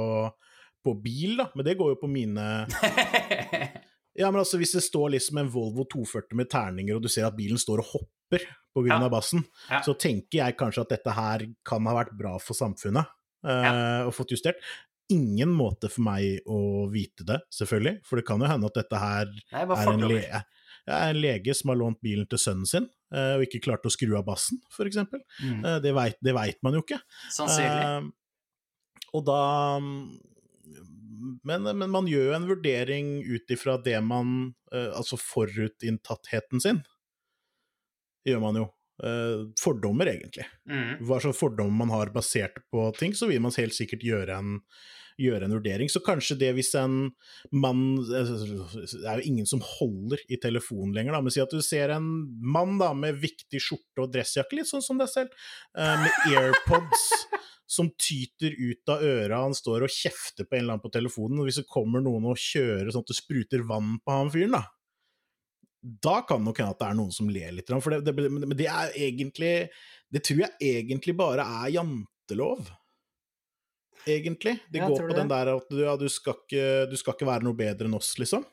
[0.84, 2.44] på bil, da, men det går jo på mine
[4.18, 7.28] Ja, men altså Hvis det står liksom en Volvo 240 med terninger, og du ser
[7.28, 8.42] at bilen står og hopper
[8.74, 8.88] pga.
[8.90, 8.98] Ja.
[9.00, 9.78] av bassen, Ja.
[9.86, 13.06] så tenker jeg kanskje at dette her kan ha vært bra for samfunnet,
[13.46, 13.72] ja.
[14.06, 14.58] og fått justert.
[15.10, 19.00] Ingen måte for meg å vite det, selvfølgelig, for det kan jo hende at dette
[19.00, 20.20] her Nei, er en, le
[20.88, 21.00] fordommer.
[21.04, 23.92] er en lege som har lånt bilen til sønnen sin, eh, og ikke klarte å
[23.92, 25.00] skru av bassen, f.eks.
[25.42, 25.60] Mm.
[25.64, 27.00] Eh, Det veit vet man jo ikke.
[27.34, 27.84] Sannsynlig.
[27.84, 28.08] Eh,
[29.16, 29.42] og da
[31.48, 36.82] men, men man gjør jo en vurdering ut ifra det man Altså forutinntattheten sin.
[38.28, 38.66] Gjør man jo.
[39.58, 40.44] Fordommer, egentlig.
[40.68, 41.00] Mm.
[41.08, 44.58] Hva slags fordommer man har basert på ting, så vil man helt sikkert gjøre en,
[45.18, 45.90] gjøre en vurdering.
[45.90, 47.10] Så kanskje det hvis en
[47.50, 51.62] mann Det er jo ingen som holder i telefonen lenger, da, men si at du
[51.64, 52.08] ser en
[52.42, 55.34] mann da med viktig skjorte og dressjakke, litt sånn som deg selv,
[55.78, 57.04] eh, med AirPods
[57.78, 61.42] som tyter ut av øra, han står og kjefter på en eller annen på telefonen,
[61.42, 64.56] og hvis det kommer noen og kjører sånn at det spruter vann på han fyren,
[64.56, 64.64] da
[65.78, 68.30] da kan det nok hende at det er noen som ler litt, for det, det,
[68.34, 69.52] men det er egentlig
[70.10, 72.70] Det tror jeg egentlig bare er jantelov.
[74.06, 74.58] Egentlig.
[74.70, 77.46] Det går på den der at du, ja, du, skal ikke, du skal ikke være
[77.46, 78.44] noe bedre enn oss, liksom.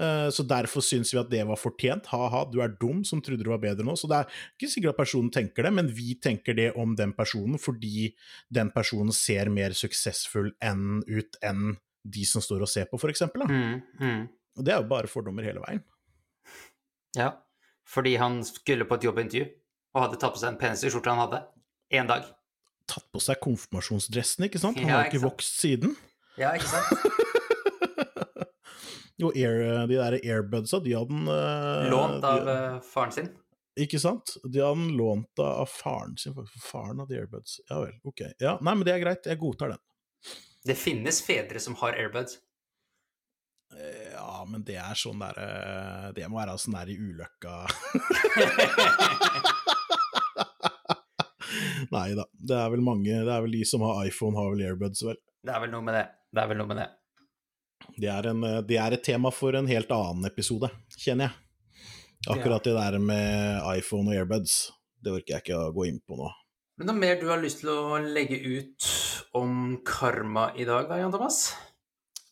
[0.00, 2.08] Eh, Så derfor syns vi at det var fortjent.
[2.10, 4.04] Ha-ha, du er dum som trodde du var bedre enn oss.
[4.06, 7.14] Og det er ikke sikkert at personen tenker det, men vi tenker det om den
[7.16, 8.10] personen fordi
[8.52, 13.12] den personen ser mer suksessfull enn ut enn de som står og ser på, for
[13.12, 13.46] eksempel.
[13.48, 13.80] Mm.
[14.00, 14.24] Mm.
[14.58, 15.84] Og det er jo bare fordommer hele veien.
[17.16, 17.30] Ja.
[17.88, 19.46] Fordi han skulle på et jobbintervju
[19.94, 21.40] og hadde tatt på seg den peneste skjorta han hadde.
[21.94, 22.26] Én dag.
[22.90, 24.78] Tatt på seg konfirmasjonsdressen, ikke sant?
[24.80, 25.90] Han Ja, har ikke ikke vokst siden.
[26.40, 26.88] Ja, ikke sant?
[29.24, 33.28] Og air, de der airbudsa, de hadde han uh, Lånt av de, uh, faren sin.
[33.80, 34.34] Ikke sant?
[34.42, 36.34] De hadde han lånt av faren sin.
[36.62, 37.60] Faren hadde airbuds.
[37.70, 38.20] Ja vel, ok.
[38.42, 39.82] Ja, nei, men det er greit, jeg godtar den.
[40.66, 42.32] Det finnes fedre som har airbuds.
[43.78, 45.46] Eh, Ja, men det er sånn derre
[46.14, 47.54] Det må være sånn der i ulykka
[51.94, 54.66] Nei da, det er vel mange Det er vel de som har iPhone, har vel
[54.68, 55.18] airbuds, vel.
[55.44, 56.04] Det er vel noe med det.
[56.34, 56.90] Det er vel noe med det.
[58.00, 61.40] Det er, en, eh, det er et tema for en helt annen episode, kjenner jeg.
[62.32, 64.72] Akkurat det der med iPhone og airbuds,
[65.04, 66.30] det orker jeg ikke å gå inn på nå.
[66.80, 68.88] Men noe mer du har lyst til å legge ut
[69.36, 71.52] om karma i dag, da, Jan Thomas?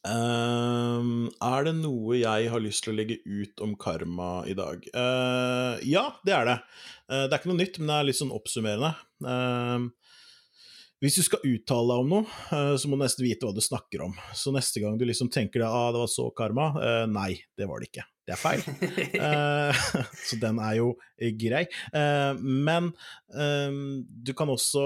[0.02, 4.82] Ehm, er det noe jeg har lyst til å legge ut om karma i dag?
[4.90, 6.56] Uh, ja, det er det.
[7.06, 8.94] Uh, det er ikke noe nytt, men det er litt sånn oppsummerende.
[9.22, 9.86] Uh,
[11.02, 13.58] hvis du skal uttale deg om noe, eh, så må du nesten vite hva du
[13.58, 14.12] snakker om.
[14.38, 16.68] Så neste gang du liksom tenker deg ah, det var så karma,
[17.10, 18.04] nei, det var det ikke.
[18.22, 18.62] Det er feil.
[20.28, 20.92] Så den er jo
[21.42, 21.64] grei.
[22.38, 22.92] Men
[23.34, 23.74] eh,
[24.06, 24.84] du kan også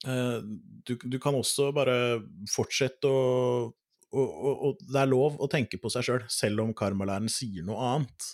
[0.00, 1.94] du, du kan også bare
[2.48, 3.20] fortsette å
[4.10, 7.30] og, og, og det er lov å tenke på seg sjøl, selv, selv om karmalæreren
[7.30, 8.30] sier noe annet.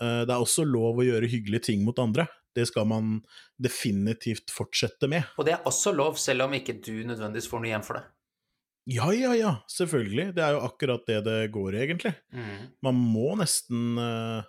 [0.00, 2.26] Eh, det er også lov å gjøre hyggelige ting mot andre.
[2.56, 3.18] Det skal man
[3.60, 5.28] definitivt fortsette med.
[5.36, 8.06] Og det er også lov, selv om ikke du nødvendigvis får noe igjen for det.
[8.96, 10.30] Ja, ja, ja, selvfølgelig.
[10.36, 12.14] Det er jo akkurat det det går i, egentlig.
[12.32, 12.68] Mm.
[12.86, 14.46] Man må nesten uh...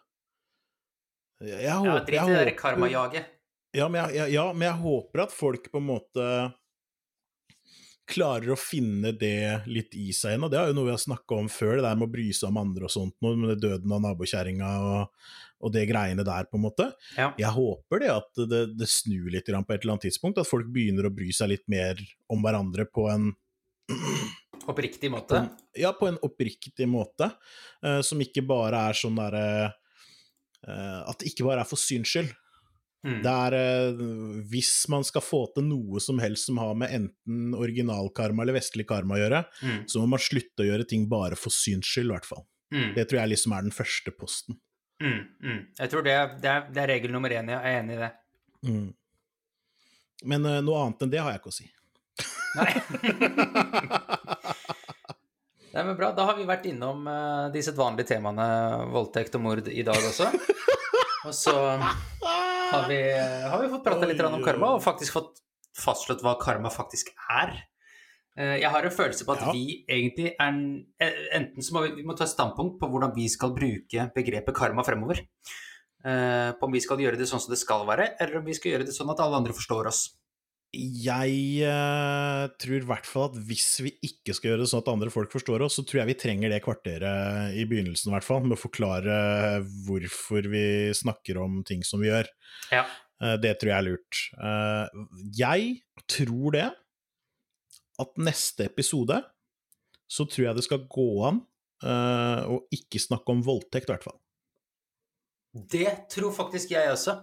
[1.44, 3.34] Jeg, håper Ja, Drit i det karmajaget.
[3.78, 6.30] Ja men jeg, ja, men jeg håper at folk på en måte
[8.08, 10.46] klarer å finne det litt i seg igjen.
[10.48, 12.30] Og det er jo noe vi har snakka om før, det der med å bry
[12.36, 15.28] seg om andre og sånt, noe med døden av nabokjerringa og,
[15.60, 16.88] og det greiene der, på en måte.
[17.18, 17.34] Ja.
[17.40, 20.72] Jeg håper det at det, det snur litt på et eller annet tidspunkt, at folk
[20.72, 22.00] begynner å bry seg litt mer
[22.32, 23.32] om hverandre på en
[24.68, 25.46] Oppriktig måte.
[25.80, 27.30] ja, på en oppriktig måte,
[27.86, 32.12] eh, som ikke bare er sånn derre eh, At det ikke bare er for syns
[32.12, 32.34] skyld.
[33.06, 33.20] Mm.
[33.30, 34.00] Er eh,
[34.50, 38.88] Hvis man skal få til noe som helst som har med enten originalkarma eller vestlig
[38.90, 39.84] karma å gjøre, Mm.
[39.88, 42.46] så må man slutte å gjøre ting bare for syns skyld, i hvert fall.
[42.74, 42.94] Mm.
[42.96, 44.58] Det tror jeg liksom er den første posten.
[45.00, 45.22] Mm.
[45.44, 45.62] Mm.
[45.78, 47.48] Jeg tror det det, er, det er regel nummer én.
[47.54, 48.12] Jeg er enig i det.
[48.68, 48.88] Mm.
[50.26, 51.70] Men eh, noe annet enn det har jeg ikke å si.
[52.58, 52.72] Nei.
[55.74, 56.10] Nei, men bra.
[56.18, 58.48] Da har vi vært innom eh, de sedvanlige temaene
[58.94, 60.32] voldtekt og mord i dag også.
[61.28, 61.54] Og så
[62.72, 63.00] har vi,
[63.52, 65.42] har vi fått prata litt om karma, og faktisk fått,
[65.78, 67.54] fastslått hva karma faktisk er.
[68.38, 69.52] Eh, Jeg har en følelse på at Ja.
[69.52, 70.60] vi egentlig er
[71.02, 74.56] eh, Enten så må vi, vi må ta standpunkt på hvordan vi skal bruke begrepet
[74.56, 75.24] karma fremover.
[76.06, 78.54] Eh, På om vi skal gjøre det sånn som det skal være, eller om vi
[78.54, 80.18] skal gjøre det sånn at alle andre forstår oss.
[80.78, 84.92] Jeg uh, tror i hvert fall at hvis vi ikke skal gjøre det sånn at
[84.92, 88.28] andre folk forstår oss, så tror jeg vi trenger det kvarteret i begynnelsen, i hvert
[88.28, 89.18] fall, med å forklare
[89.88, 90.66] hvorfor vi
[90.98, 92.30] snakker om ting som vi gjør.
[92.74, 92.84] Ja.
[93.18, 94.22] Uh, det tror jeg er lurt.
[94.38, 95.08] Uh,
[95.38, 96.68] jeg tror det
[97.98, 99.18] at neste episode
[100.08, 101.42] så tror jeg det skal gå an
[101.78, 104.16] å ikke snakke om voldtekt, i hvert fall.
[105.54, 107.20] Det tror faktisk jeg også.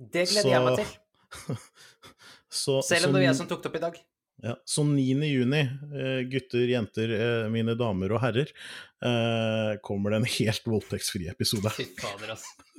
[0.00, 0.90] Det gleder jeg meg til.
[2.50, 4.00] Så, Selv om det var jeg som tok det opp i dag.
[4.42, 5.26] Ja, så 9.
[5.28, 8.48] juni, eh, gutter, jenter, eh, mine damer og herrer,
[9.04, 11.72] eh, kommer det en helt voldtektsfri episode.
[11.76, 12.69] Fy fader, altså.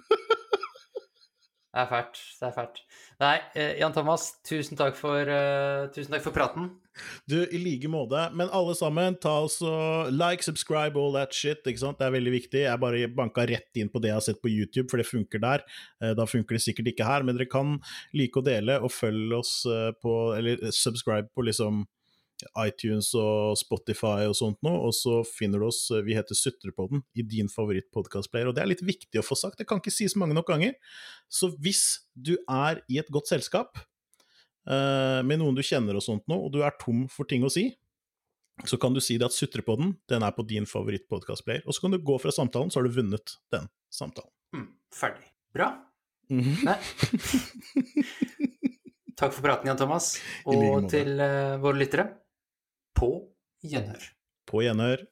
[1.71, 2.17] Det er fælt.
[2.35, 2.79] Det er fælt.
[3.21, 6.65] Nei, eh, Jan Thomas, tusen takk for, uh, tusen takk for praten.
[7.31, 9.71] Du, i like måte, men alle sammen, ta altså
[10.11, 12.65] like, subscribe, all that shit, ikke sant, det er veldig viktig.
[12.65, 15.39] Jeg bare banka rett inn på det jeg har sett på YouTube, for det funker
[15.39, 15.63] der.
[16.03, 17.77] Eh, Da funker det sikkert ikke her, men dere kan
[18.11, 19.55] like å dele, og følge oss
[20.03, 21.85] på, eller subscribe på liksom
[22.63, 27.03] iTunes og Spotify og sånt noe, og så finner du oss, eh, vi heter Sutrepodden,
[27.15, 30.17] i din favoritt-podcastplayer, og det er litt viktig å få sagt, det kan ikke sies
[30.19, 30.75] mange nok ganger.
[31.29, 33.83] Så hvis du er i et godt selskap,
[34.69, 37.53] uh, med noen du kjenner og sånt nå, og du er tom for ting å
[37.53, 37.69] si,
[38.67, 41.95] så kan du si det at Sutrepodden, den er på din favoritt-podcastplayer, og så kan
[41.95, 44.33] du gå fra samtalen, så har du vunnet den samtalen.
[44.55, 45.31] Mm, ferdig.
[45.55, 45.71] Bra.
[46.31, 46.63] Mhm.
[46.63, 46.77] Nei.
[49.19, 50.15] Takk for praten, Jan Thomas.
[50.47, 52.05] Like Og til uh, våre lyttere,
[52.97, 53.11] på
[53.63, 54.11] gjenhør.
[54.47, 55.05] På gjenhør.